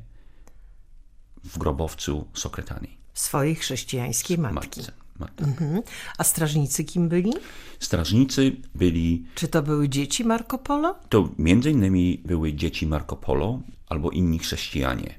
w 1.44 1.58
grobowcu 1.58 2.28
Sokretani. 2.34 2.98
Swojej 3.14 3.56
chrześcijańskiej 3.56 4.38
matki. 4.38 4.82
Matce. 4.82 4.92
Mhm. 5.38 5.82
A 6.18 6.24
strażnicy 6.24 6.84
kim 6.84 7.10
byli? 7.10 7.34
Strażnicy 7.80 8.56
byli, 8.76 9.26
Czy 9.36 9.48
to 9.48 9.62
były 9.62 9.90
dzieci 9.90 10.26
Marco 10.26 10.58
Polo? 10.58 10.96
to 11.10 11.30
między 11.38 11.72
innymi 11.72 12.22
były 12.26 12.54
dzieci 12.54 12.88
Marco 12.88 13.16
Polo 13.16 13.62
albo 13.88 14.10
inni 14.12 14.40
chrześcijanie, 14.40 15.19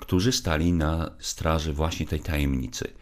którzy 0.00 0.32
stali 0.32 0.72
na 0.72 1.10
straży 1.18 1.72
właśnie 1.72 2.06
tej 2.06 2.20
tajemnicy. 2.20 2.92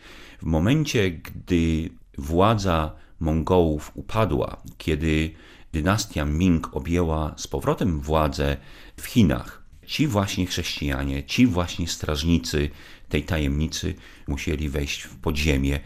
W 0.43 0.45
momencie, 0.45 1.11
gdy 1.11 1.91
władza 2.19 2.93
Mongołów 3.21 3.93
upadła, 3.95 4.63
kiedy 4.79 5.31
dynastia 5.73 6.25
Ming 6.25 6.77
objęła 6.77 7.35
z 7.37 7.47
powrotem 7.47 8.01
władzę 8.01 8.57
w 8.97 9.05
Chinach, 9.05 9.63
ci 9.87 10.07
właśnie 10.07 10.47
chrześcijanie, 10.47 11.25
ci 11.25 11.47
właśnie 11.47 11.89
strażnicy 11.89 12.71
tej 13.09 13.23
tajemnicy 13.23 13.95
musieli 14.27 14.69
wejść 14.69 15.03
w 15.03 15.17
podziemie 15.17 15.81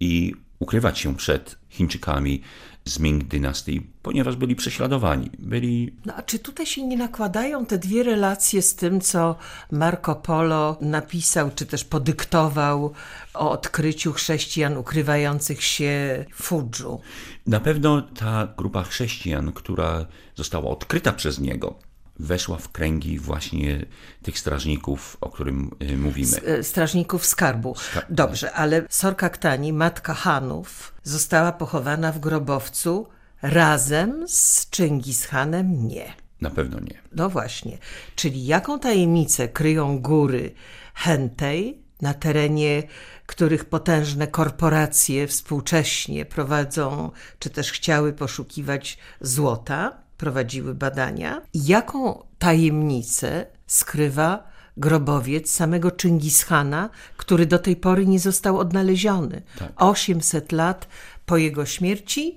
i 0.00 0.34
ukrywać 0.58 0.98
się 0.98 1.16
przed 1.16 1.58
Chińczykami 1.70 2.42
z 2.88 2.98
Ming 2.98 3.24
dynastii, 3.24 3.86
ponieważ 4.02 4.36
byli 4.36 4.56
prześladowani. 4.56 5.30
Byli 5.38 5.96
No 6.06 6.14
a 6.14 6.22
czy 6.22 6.38
tutaj 6.38 6.66
się 6.66 6.86
nie 6.86 6.96
nakładają 6.96 7.66
te 7.66 7.78
dwie 7.78 8.02
relacje 8.02 8.62
z 8.62 8.74
tym, 8.74 9.00
co 9.00 9.36
Marco 9.72 10.14
Polo 10.14 10.76
napisał, 10.80 11.50
czy 11.54 11.66
też 11.66 11.84
podyktował 11.84 12.92
o 13.34 13.50
odkryciu 13.50 14.12
chrześcijan 14.12 14.76
ukrywających 14.76 15.62
się 15.62 16.24
w 16.34 16.42
Fudżu? 16.42 17.00
Na 17.46 17.60
pewno 17.60 18.02
ta 18.02 18.54
grupa 18.56 18.82
chrześcijan, 18.82 19.52
która 19.52 20.06
została 20.34 20.70
odkryta 20.70 21.12
przez 21.12 21.38
niego, 21.38 21.87
weszła 22.18 22.56
w 22.56 22.68
kręgi 22.68 23.18
właśnie 23.18 23.86
tych 24.22 24.38
strażników, 24.38 25.16
o 25.20 25.30
którym 25.30 25.70
y, 25.82 25.96
mówimy. 25.96 26.42
E, 26.42 26.62
Strażników 26.62 27.26
skarbu. 27.26 27.76
Dobrze, 28.10 28.52
ale 28.52 28.82
Sorka 28.90 29.30
Ktani, 29.30 29.72
matka 29.72 30.14
Hanów, 30.14 30.94
została 31.02 31.52
pochowana 31.52 32.12
w 32.12 32.18
grobowcu 32.18 33.08
razem 33.42 34.28
z 34.28 34.70
Czingis 34.70 35.26
Hanem? 35.26 35.88
Nie. 35.88 36.12
Na 36.40 36.50
pewno 36.50 36.80
nie. 36.80 37.02
No 37.12 37.28
właśnie. 37.28 37.78
Czyli 38.16 38.46
jaką 38.46 38.78
tajemnicę 38.78 39.48
kryją 39.48 39.98
góry 39.98 40.54
Hentej, 40.94 41.82
na 42.02 42.14
terenie 42.14 42.82
których 43.26 43.64
potężne 43.64 44.26
korporacje 44.26 45.26
współcześnie 45.26 46.24
prowadzą, 46.24 47.10
czy 47.38 47.50
też 47.50 47.72
chciały 47.72 48.12
poszukiwać 48.12 48.98
złota, 49.20 50.02
prowadziły 50.18 50.74
badania? 50.74 51.42
Jaką 51.54 52.26
tajemnicę 52.38 53.46
skrywa 53.66 54.48
grobowiec 54.76 55.50
samego 55.50 55.90
Chingishana, 56.02 56.90
który 57.16 57.46
do 57.46 57.58
tej 57.58 57.76
pory 57.76 58.06
nie 58.06 58.20
został 58.20 58.58
odnaleziony? 58.58 59.42
800 59.76 60.52
lat 60.52 60.88
po 61.26 61.36
jego 61.36 61.66
śmierci 61.66 62.36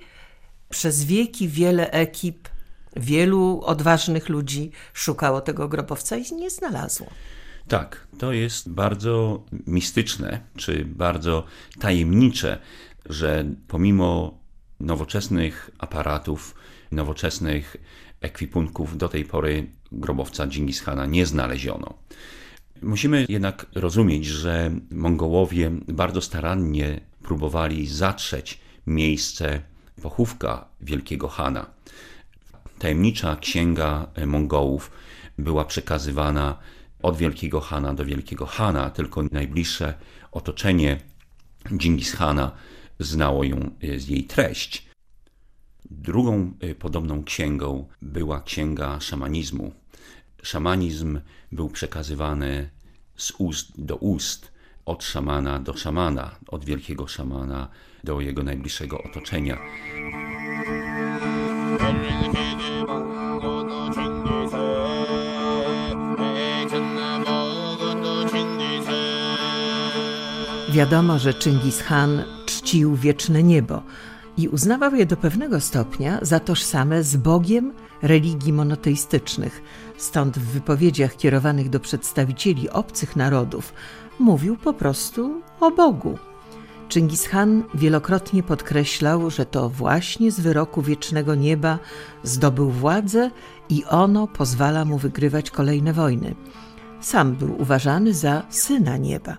przez 0.69 1.03
wieki 1.03 1.47
wiele 1.47 1.91
ekip, 1.91 2.49
wielu 2.95 3.61
odważnych 3.63 4.29
ludzi 4.29 4.71
szukało 4.93 5.41
tego 5.41 5.67
grobowca 5.67 6.17
i 6.17 6.35
nie 6.35 6.49
znalazło. 6.49 7.07
Tak, 7.67 8.07
to 8.17 8.33
jest 8.33 8.69
bardzo 8.69 9.43
mistyczne, 9.67 10.39
czy 10.57 10.85
bardzo 10.85 11.43
tajemnicze, 11.79 12.59
że 13.05 13.45
pomimo 13.67 14.37
nowoczesnych 14.79 15.69
aparatów, 15.79 16.55
nowoczesnych 16.91 17.77
ekwipunków 18.21 18.97
do 18.97 19.09
tej 19.09 19.25
pory 19.25 19.67
grobowca 19.91 20.47
Dżingis 20.47 20.81
Khana 20.81 21.05
nie 21.05 21.25
znaleziono. 21.25 21.93
Musimy 22.81 23.25
jednak 23.29 23.65
rozumieć, 23.75 24.25
że 24.25 24.71
Mongołowie 24.91 25.71
bardzo 25.87 26.21
starannie 26.21 27.01
próbowali 27.23 27.87
zatrzeć 27.87 28.59
miejsce 28.87 29.61
pochówka 30.01 30.65
wielkiego 30.81 31.27
Hana. 31.27 31.65
Tajemnicza 32.79 33.35
księga 33.35 34.07
Mongołów 34.25 34.91
była 35.37 35.65
przekazywana 35.65 36.57
od 37.01 37.17
wielkiego 37.17 37.61
Hana 37.61 37.93
do 37.93 38.05
wielkiego 38.05 38.45
Hana, 38.45 38.89
tylko 38.89 39.23
najbliższe 39.31 39.93
otoczenie 40.31 40.99
Dżingis 41.77 42.13
Hana 42.13 42.51
znało 42.99 43.43
ją, 43.43 43.69
jej 43.81 44.23
treść. 44.23 44.90
Drugą 45.85 46.53
podobną 46.79 47.23
księgą 47.23 47.87
była 48.01 48.41
księga 48.41 48.99
szamanizmu. 48.99 49.71
Szamanizm 50.43 51.19
był 51.51 51.69
przekazywany 51.69 52.69
z 53.17 53.31
ust 53.37 53.71
do 53.77 53.95
ust, 53.95 54.51
od 54.85 55.03
szamana 55.03 55.59
do 55.59 55.77
szamana, 55.77 56.35
od 56.47 56.65
wielkiego 56.65 57.07
szamana 57.07 57.67
do 58.03 58.21
jego 58.21 58.43
najbliższego 58.43 59.03
otoczenia. 59.03 59.57
Wiadomo, 70.71 71.19
że 71.19 71.33
Chingis 71.33 71.83
Khan 71.83 72.23
czcił 72.45 72.95
wieczne 72.95 73.43
niebo 73.43 73.83
i 74.41 74.47
uznawał 74.47 74.95
je 74.95 75.05
do 75.05 75.17
pewnego 75.17 75.59
stopnia 75.59 76.19
za 76.21 76.39
tożsame 76.39 77.03
z 77.03 77.17
Bogiem 77.17 77.73
religii 78.01 78.53
monoteistycznych. 78.53 79.61
Stąd 79.97 80.39
w 80.39 80.51
wypowiedziach 80.51 81.15
kierowanych 81.17 81.69
do 81.69 81.79
przedstawicieli 81.79 82.69
obcych 82.69 83.15
narodów 83.15 83.73
mówił 84.19 84.57
po 84.57 84.73
prostu 84.73 85.41
o 85.59 85.71
Bogu. 85.71 86.17
Chingis 86.89 87.27
Khan 87.27 87.63
wielokrotnie 87.73 88.43
podkreślał, 88.43 89.29
że 89.29 89.45
to 89.45 89.69
właśnie 89.69 90.31
z 90.31 90.39
wyroku 90.39 90.81
wiecznego 90.81 91.35
nieba 91.35 91.79
zdobył 92.23 92.69
władzę 92.69 93.31
i 93.69 93.85
ono 93.85 94.27
pozwala 94.27 94.85
mu 94.85 94.97
wygrywać 94.97 95.51
kolejne 95.51 95.93
wojny. 95.93 96.35
Sam 97.01 97.35
był 97.35 97.61
uważany 97.61 98.13
za 98.13 98.43
syna 98.49 98.97
nieba. 98.97 99.37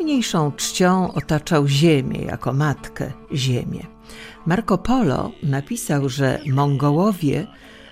Mniejszą 0.00 0.52
czcią 0.52 1.12
otaczał 1.12 1.68
ziemię 1.68 2.20
jako 2.22 2.52
matkę 2.52 3.12
ziemię. 3.34 3.99
Marco 4.46 4.78
Polo 4.78 5.30
napisał, 5.42 6.08
że 6.08 6.40
Mongołowie 6.46 7.46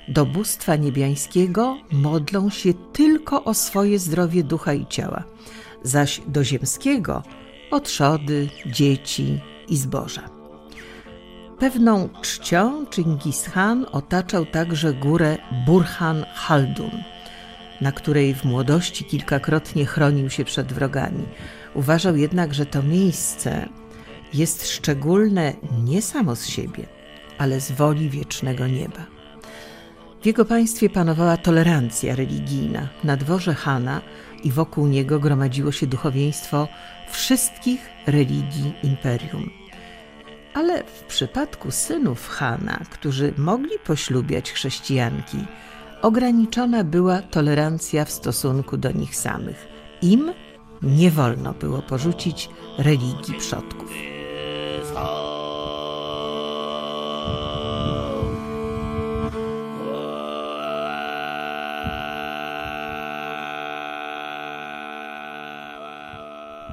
do 0.09 0.27
bóstwa 0.27 0.77
niebiańskiego 0.77 1.77
modlą 1.93 2.51
się 2.51 2.75
tylko 2.93 3.45
o 3.45 3.55
swoje 3.55 3.99
zdrowie 3.99 4.45
ducha 4.45 4.73
i 4.73 4.87
ciała, 4.87 5.25
zaś 5.83 6.21
do 6.27 6.45
ziemskiego 6.45 7.23
o 7.71 7.81
trzody, 7.81 8.49
dzieci 8.67 9.41
i 9.69 9.77
zboża. 9.77 10.23
Pewną 11.59 12.09
czcią 12.23 12.87
Chingis 12.95 13.43
Khan 13.43 13.87
otaczał 13.93 14.47
także 14.47 14.95
górę 14.95 15.39
Burhan 15.67 16.25
Haldun, 16.35 17.03
na 17.81 17.93
której 17.93 18.35
w 18.35 18.45
młodości 18.45 19.05
kilkakrotnie 19.05 19.87
chronił 19.87 20.31
się 20.31 20.45
przed 20.45 20.73
wrogami. 20.73 21.25
Uważał 21.75 22.17
jednak, 22.17 22.55
że 22.55 22.67
to 22.67 22.83
miejsce 22.83 23.69
jest 24.35 24.71
szczególne 24.71 25.53
nie 25.85 26.03
samo 26.03 26.37
z 26.37 26.47
siebie, 26.47 26.87
ale 27.39 27.61
z 27.61 27.73
woli 27.73 28.11
wiecznego 28.11 28.67
nieba. 28.67 29.07
W 30.23 30.27
jego 30.27 30.45
państwie 30.45 30.91
panowała 30.91 31.37
tolerancja 31.37 32.15
religijna. 32.15 32.89
Na 33.05 33.17
dworze 33.17 33.55
Hana 33.55 34.01
i 34.45 34.53
wokół 34.53 34.87
niego 34.87 35.19
gromadziło 35.21 35.73
się 35.73 35.87
duchowieństwo 35.87 36.69
wszystkich 37.11 37.81
religii 38.07 38.73
imperium. 38.83 39.51
Ale 40.55 40.85
w 40.85 41.03
przypadku 41.05 41.71
synów 41.71 42.29
Hana, 42.29 42.81
którzy 42.91 43.33
mogli 43.37 43.79
poślubiać 43.85 44.53
chrześcijanki, 44.53 45.39
ograniczona 46.03 46.85
była 46.85 47.23
tolerancja 47.23 48.05
w 48.05 48.11
stosunku 48.11 48.77
do 48.77 48.93
nich 48.93 49.17
samych. 49.17 49.69
Im 50.03 50.33
nie 50.83 51.11
wolno 51.11 51.55
było 51.55 51.83
porzucić 51.83 52.51
religii 52.79 53.35
przodków. 53.39 54.18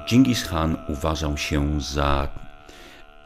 Dżingis 0.06 0.44
Khan 0.44 0.76
uważał 0.88 1.36
się 1.36 1.80
za 1.80 2.28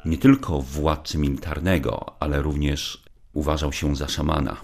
nie 0.04 0.18
tylko 0.18 0.62
władcę 0.62 1.18
militarnego, 1.18 2.16
ale 2.20 2.42
również 2.42 3.04
uważał 3.32 3.72
się 3.72 3.96
za 3.96 4.08
szamana. 4.08 4.56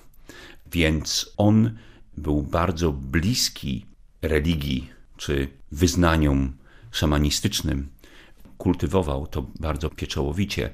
Więc 0.72 1.32
on 1.36 1.78
był 2.16 2.42
bardzo 2.42 2.92
bliski 2.92 3.86
religii 4.22 4.90
czy 5.16 5.48
wyznaniom 5.72 6.56
szamanistycznym. 6.90 7.88
Kultywował 8.58 9.26
to 9.26 9.42
bardzo 9.60 9.90
pieczołowicie. 9.90 10.70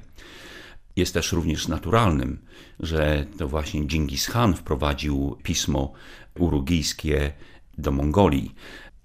Jest 0.95 1.13
też 1.13 1.31
również 1.31 1.67
naturalnym, 1.67 2.45
że 2.79 3.25
to 3.37 3.47
właśnie 3.47 3.87
Dżingis 3.87 4.27
Khan 4.27 4.55
wprowadził 4.55 5.37
pismo 5.43 5.93
urugijskie 6.39 7.33
do 7.77 7.91
Mongolii. 7.91 8.55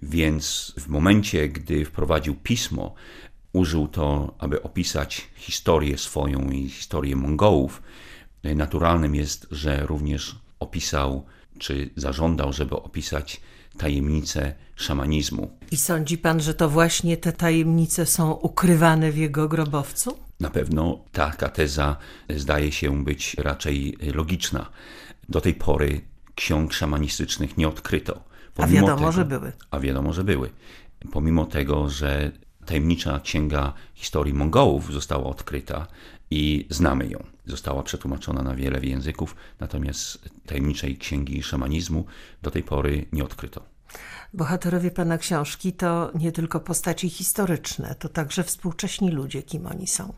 Więc 0.02 0.74
w 0.76 0.88
momencie, 0.88 1.48
gdy 1.48 1.84
wprowadził 1.84 2.34
pismo, 2.34 2.94
użył 3.52 3.88
to, 3.88 4.34
aby 4.38 4.62
opisać 4.62 5.28
historię 5.36 5.98
swoją 5.98 6.50
i 6.50 6.68
historię 6.68 7.16
Mongołów. 7.16 7.82
Naturalnym 8.44 9.14
jest, 9.14 9.46
że 9.50 9.86
również 9.86 10.36
opisał, 10.60 11.26
czy 11.58 11.90
zażądał, 11.96 12.52
żeby 12.52 12.76
opisać 12.76 13.40
tajemnice 13.78 14.54
szamanizmu. 14.78 15.50
I 15.70 15.76
sądzi 15.76 16.18
pan, 16.18 16.40
że 16.40 16.54
to 16.54 16.68
właśnie 16.68 17.16
te 17.16 17.32
tajemnice 17.32 18.06
są 18.06 18.32
ukrywane 18.32 19.12
w 19.12 19.16
jego 19.16 19.48
grobowcu? 19.48 20.18
Na 20.40 20.50
pewno 20.50 20.98
taka 21.12 21.48
teza 21.48 21.96
zdaje 22.36 22.72
się 22.72 23.04
być 23.04 23.34
raczej 23.34 23.96
logiczna. 24.14 24.70
Do 25.28 25.40
tej 25.40 25.54
pory 25.54 26.00
ksiąg 26.34 26.72
szamanistycznych 26.72 27.56
nie 27.56 27.68
odkryto. 27.68 28.24
Pomimo 28.54 28.78
a 28.78 28.80
wiadomo, 28.80 28.98
tego, 28.98 29.12
że 29.12 29.24
były. 29.24 29.52
A 29.70 29.80
wiadomo, 29.80 30.12
że 30.12 30.24
były. 30.24 30.50
Pomimo 31.12 31.46
tego, 31.46 31.88
że 31.88 32.32
tajemnicza 32.66 33.20
księga 33.20 33.72
historii 33.94 34.34
Mongołów 34.34 34.92
została 34.92 35.24
odkryta 35.24 35.86
i 36.30 36.66
znamy 36.70 37.08
ją. 37.08 37.24
Została 37.46 37.82
przetłumaczona 37.82 38.42
na 38.42 38.54
wiele 38.54 38.80
języków, 38.80 39.36
natomiast 39.60 40.28
tajemniczej 40.46 40.96
księgi 40.96 41.42
szamanizmu 41.42 42.04
do 42.42 42.50
tej 42.50 42.62
pory 42.62 43.06
nie 43.12 43.24
odkryto. 43.24 43.77
Bohaterowie 44.34 44.90
pana 44.90 45.18
książki 45.18 45.72
to 45.72 46.10
nie 46.14 46.32
tylko 46.32 46.60
postaci 46.60 47.10
historyczne, 47.10 47.94
to 47.98 48.08
także 48.08 48.44
współcześni 48.44 49.10
ludzie, 49.10 49.42
kim 49.42 49.66
oni 49.66 49.86
są. 49.86 50.12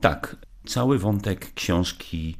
Tak, 0.00 0.36
cały 0.66 0.98
wątek 0.98 1.54
książki 1.54 2.36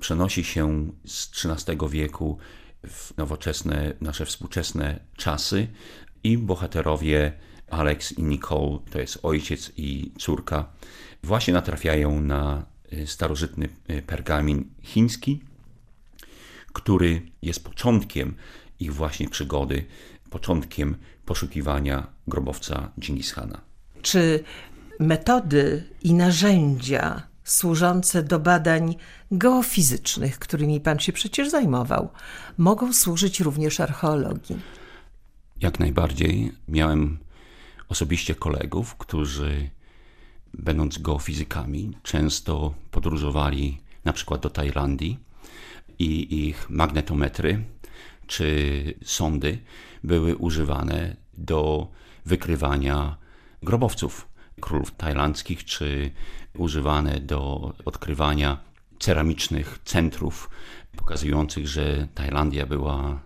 przenosi 0.00 0.44
się 0.44 0.90
z 1.04 1.30
XIII 1.44 1.78
wieku 1.90 2.38
w 2.86 3.16
nowoczesne, 3.16 3.92
nasze 4.00 4.26
współczesne 4.26 5.00
czasy 5.16 5.68
i 6.24 6.38
bohaterowie 6.38 7.32
Alex 7.70 8.12
i 8.12 8.22
Nicole, 8.22 8.78
to 8.90 8.98
jest 8.98 9.18
ojciec 9.22 9.72
i 9.76 10.12
córka, 10.18 10.72
właśnie 11.22 11.54
natrafiają 11.54 12.20
na 12.20 12.66
y, 12.92 13.06
starożytny 13.06 13.68
y, 13.90 14.02
pergamin 14.02 14.70
chiński, 14.82 15.42
który 16.72 17.22
jest 17.42 17.64
początkiem 17.64 18.34
ich 18.80 18.94
właśnie 18.94 19.28
przygody, 19.28 19.84
początkiem 20.36 20.96
poszukiwania 21.24 22.06
grobowca 22.28 22.90
Dżingis 23.00 23.32
Khana. 23.34 23.60
Czy 24.02 24.44
metody 25.00 25.84
i 26.02 26.14
narzędzia 26.14 27.22
służące 27.44 28.22
do 28.22 28.38
badań 28.40 28.94
geofizycznych, 29.30 30.38
którymi 30.38 30.80
pan 30.80 30.98
się 30.98 31.12
przecież 31.12 31.50
zajmował, 31.50 32.08
mogą 32.58 32.92
służyć 32.92 33.40
również 33.40 33.80
archeologii. 33.80 34.56
Jak 35.60 35.80
najbardziej. 35.80 36.52
Miałem 36.68 37.18
osobiście 37.88 38.34
kolegów, 38.34 38.94
którzy, 38.94 39.70
będąc 40.54 40.98
geofizykami, 40.98 41.96
często 42.02 42.74
podróżowali 42.90 43.78
na 44.04 44.12
przykład 44.12 44.40
do 44.40 44.50
Tajlandii 44.50 45.18
i 45.98 46.48
ich 46.48 46.70
magnetometry 46.70 47.64
czy 48.26 48.94
sondy 49.04 49.58
były 50.04 50.36
używane 50.36 51.16
do 51.34 51.88
wykrywania 52.24 53.16
grobowców 53.62 54.28
królów 54.60 54.90
tajlandzkich, 54.90 55.64
czy 55.64 56.10
używane 56.54 57.20
do 57.20 57.72
odkrywania 57.84 58.58
ceramicznych 58.98 59.78
centrów 59.84 60.50
pokazujących, 60.96 61.68
że 61.68 62.08
Tajlandia 62.14 62.66
była 62.66 63.20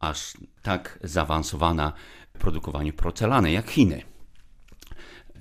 aż 0.00 0.34
tak 0.62 0.98
zaawansowana 1.04 1.92
w 2.34 2.38
produkowaniu 2.38 2.92
porcelany 2.92 3.52
jak 3.52 3.70
Chiny. 3.70 4.02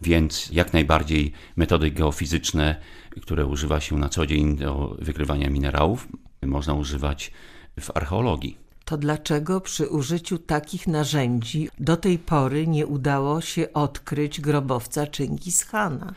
Więc 0.01 0.49
jak 0.51 0.74
najbardziej 0.74 1.32
metody 1.55 1.91
geofizyczne, 1.91 2.82
które 3.21 3.45
używa 3.45 3.80
się 3.80 3.97
na 3.97 4.09
co 4.09 4.26
dzień 4.26 4.57
do 4.57 4.95
wykrywania 4.99 5.49
minerałów, 5.49 6.07
można 6.41 6.74
używać 6.74 7.32
w 7.80 7.97
archeologii. 7.97 8.62
To 8.86 8.97
dlaczego 8.97 9.61
przy 9.61 9.89
użyciu 9.89 10.38
takich 10.38 10.88
narzędzi 10.88 11.69
do 11.79 11.97
tej 11.97 12.19
pory 12.19 12.67
nie 12.67 12.88
udało 12.88 13.41
się 13.41 13.73
odkryć 13.73 14.41
grobowca 14.41 15.05
Chingis 15.15 15.65
Khana? 15.65 16.13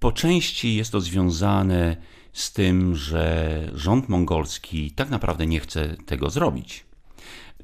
Po 0.00 0.12
części 0.12 0.76
jest 0.76 0.92
to 0.92 1.00
związane 1.00 1.96
z 2.32 2.52
tym, 2.52 2.96
że 2.96 3.58
rząd 3.74 4.08
mongolski 4.08 4.90
tak 4.90 5.10
naprawdę 5.10 5.46
nie 5.46 5.60
chce 5.60 5.96
tego 6.06 6.30
zrobić. 6.30 6.84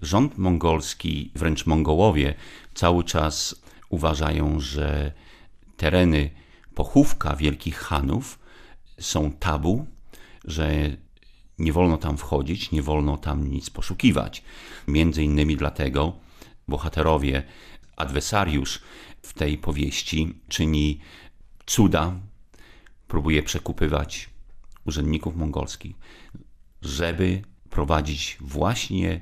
Rząd 0.02 0.38
mongolski, 0.38 1.30
wręcz 1.34 1.66
Mongołowie, 1.66 2.34
cały 2.74 3.04
czas 3.04 3.54
uważają, 3.88 4.60
że 4.60 5.12
tereny 5.76 6.30
pochówka 6.74 7.36
wielkich 7.36 7.78
Hanów 7.78 8.38
są 9.00 9.32
tabu, 9.32 9.86
że 10.44 10.96
nie 11.58 11.72
wolno 11.72 11.96
tam 11.96 12.16
wchodzić, 12.16 12.70
nie 12.70 12.82
wolno 12.82 13.16
tam 13.16 13.50
nic 13.50 13.70
poszukiwać. 13.70 14.42
Między 14.88 15.22
innymi 15.22 15.56
dlatego 15.56 16.12
bohaterowie, 16.68 17.42
adwersariusz 17.96 18.82
w 19.22 19.34
tej 19.34 19.58
powieści 19.58 20.34
czyni 20.48 21.00
cuda, 21.66 22.12
próbuje 23.08 23.42
przekupywać 23.42 24.30
urzędników 24.84 25.36
mongolskich, 25.36 25.96
żeby 26.82 27.42
prowadzić 27.70 28.36
właśnie 28.40 29.20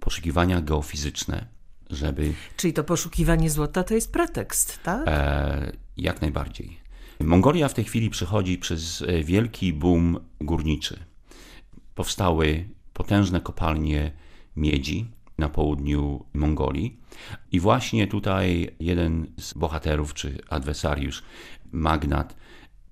poszukiwania 0.00 0.60
geofizyczne, 0.60 1.46
żeby 1.90 2.32
Czyli 2.56 2.72
to 2.72 2.84
poszukiwanie 2.84 3.50
złota 3.50 3.84
to 3.84 3.94
jest 3.94 4.12
pretekst, 4.12 4.82
tak? 4.82 5.08
e, 5.08 5.72
jak 5.96 6.20
najbardziej. 6.20 6.84
Mongolia 7.20 7.68
w 7.68 7.74
tej 7.74 7.84
chwili 7.84 8.10
przechodzi 8.10 8.58
przez 8.58 9.02
e, 9.02 9.24
wielki 9.24 9.72
boom 9.72 10.20
górniczy. 10.40 11.04
Powstały 11.94 12.68
potężne 12.92 13.40
kopalnie 13.40 14.12
miedzi 14.56 15.10
na 15.38 15.48
południu 15.48 16.24
Mongolii 16.34 17.00
i 17.52 17.60
właśnie 17.60 18.06
tutaj 18.06 18.70
jeden 18.80 19.26
z 19.38 19.54
bohaterów, 19.54 20.14
czy 20.14 20.38
adwersariusz, 20.50 21.22
magnat 21.72 22.36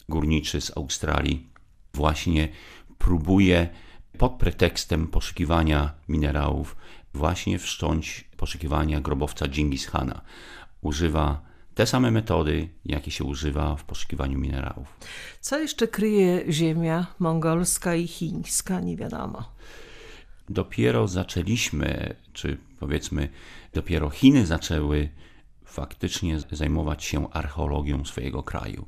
górniczy 0.09 0.61
z 0.61 0.77
Australii, 0.77 1.47
właśnie 1.95 2.49
próbuje 2.99 3.69
pod 4.19 4.33
pretekstem 4.33 5.09
poszukiwania 5.09 5.95
minerałów 6.09 6.77
właśnie 7.15 7.59
wszcząć 7.59 8.25
poszukiwania 8.37 9.01
grobowca 9.01 9.49
Dżingis 9.49 9.87
Khana. 9.87 10.21
Używa 10.81 11.52
te 11.75 11.87
same 11.87 12.11
metody, 12.11 12.69
jakie 12.85 13.11
się 13.11 13.25
używa 13.25 13.77
w 13.77 13.85
poszukiwaniu 13.85 14.39
minerałów. 14.39 14.97
Co 15.41 15.59
jeszcze 15.59 15.89
kryje 15.89 16.53
ziemia 16.53 17.07
mongolska 17.19 17.95
i 17.95 18.07
chińska, 18.07 18.81
nie 18.81 18.97
wiadomo. 18.97 19.53
Dopiero 20.49 21.09
zaczęliśmy, 21.09 22.17
czy 22.33 22.59
powiedzmy, 22.81 23.29
dopiero 23.73 24.11
Chiny 24.11 24.47
zaczęły 24.47 25.09
faktycznie 25.65 26.39
zajmować 26.53 27.05
się 27.05 27.31
archeologią 27.31 28.05
swojego 28.05 28.43
kraju. 28.43 28.87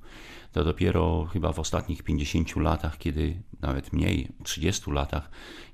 To 0.53 0.65
dopiero 0.65 1.25
chyba 1.33 1.53
w 1.53 1.59
ostatnich 1.59 2.03
50 2.03 2.57
latach, 2.57 2.99
kiedy 2.99 3.43
nawet 3.61 3.93
mniej, 3.93 4.29
30 4.43 4.91
latach, 4.91 5.31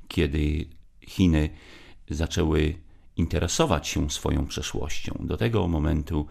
kiedy 0.08 0.68
Chiny 1.06 1.50
zaczęły 2.10 2.74
interesować 3.16 3.88
się 3.88 4.10
swoją 4.10 4.46
przeszłością. 4.46 5.16
Do 5.20 5.36
tego 5.36 5.68
momentu 5.68 6.26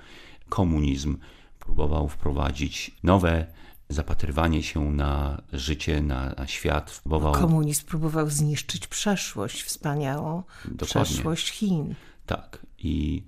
komunizm 0.50 1.18
próbował 1.60 2.08
wprowadzić 2.10 2.92
nowe 3.04 3.46
zapatrywanie 3.90 4.64
się 4.64 4.92
na 4.92 5.42
życie, 5.54 6.02
na, 6.02 6.34
na 6.38 6.48
świat. 6.48 7.00
Próbował, 7.04 7.34
Komunizm 7.34 7.86
próbował 7.86 8.30
zniszczyć 8.30 8.88
przeszłość, 8.88 9.64
wspaniałą 9.64 10.44
Dokładnie. 10.66 11.06
przeszłość 11.06 11.52
Chin. 11.52 11.96
Tak. 12.26 12.66
I 12.78 13.24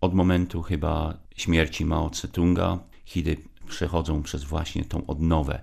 od 0.00 0.14
momentu 0.14 0.62
chyba 0.62 1.14
śmierci 1.36 1.84
Mao 1.84 2.10
Tse-tunga 2.10 2.78
Chiny 3.04 3.36
przechodzą 3.68 4.22
przez 4.22 4.44
właśnie 4.44 4.84
tą 4.84 5.06
odnowę, 5.06 5.60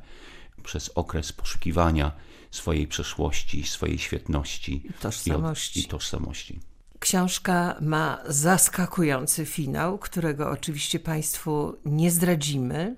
przez 0.64 0.90
okres 0.90 1.34
poszukiwania 1.34 2.12
swojej 2.52 2.88
przeszłości, 2.88 3.64
swojej 3.64 3.98
świetności 3.98 4.84
Tożsamości. 5.00 5.80
I, 5.80 5.84
od, 5.84 5.88
i 5.88 5.90
tożsamości. 5.90 6.60
Książka 7.02 7.76
ma 7.82 8.22
zaskakujący 8.28 9.46
finał, 9.46 9.98
którego 9.98 10.50
oczywiście 10.50 11.00
Państwu 11.00 11.78
nie 11.86 12.12
zdradzimy. 12.12 12.96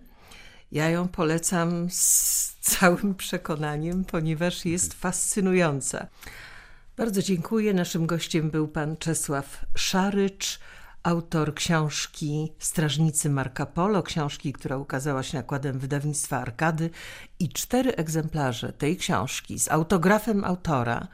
Ja 0.72 0.90
ją 0.90 1.08
polecam 1.08 1.88
z 1.90 2.56
całym 2.62 3.16
przekonaniem, 3.16 4.06
ponieważ 4.06 4.66
jest 4.66 4.94
fascynująca. 4.94 6.08
Bardzo 6.98 7.22
dziękuję. 7.22 7.74
Naszym 7.74 8.06
gościem 8.06 8.52
był 8.52 8.68
pan 8.68 8.98
Czesław 8.98 9.66
Szarycz, 9.76 10.60
autor 11.04 11.54
książki 11.56 12.54
Strażnicy 12.60 13.30
Marca 13.30 13.66
Polo, 13.66 14.04
książki, 14.04 14.54
która 14.54 14.78
ukazała 14.78 15.24
się 15.24 15.38
nakładem 15.38 15.80
wydawnictwa 15.80 16.38
Arkady 16.38 16.90
i 17.40 17.50
cztery 17.50 17.96
egzemplarze 17.96 18.74
tej 18.74 18.98
książki 18.98 19.60
z 19.60 19.72
autografem 19.72 20.44
autora 20.44 21.08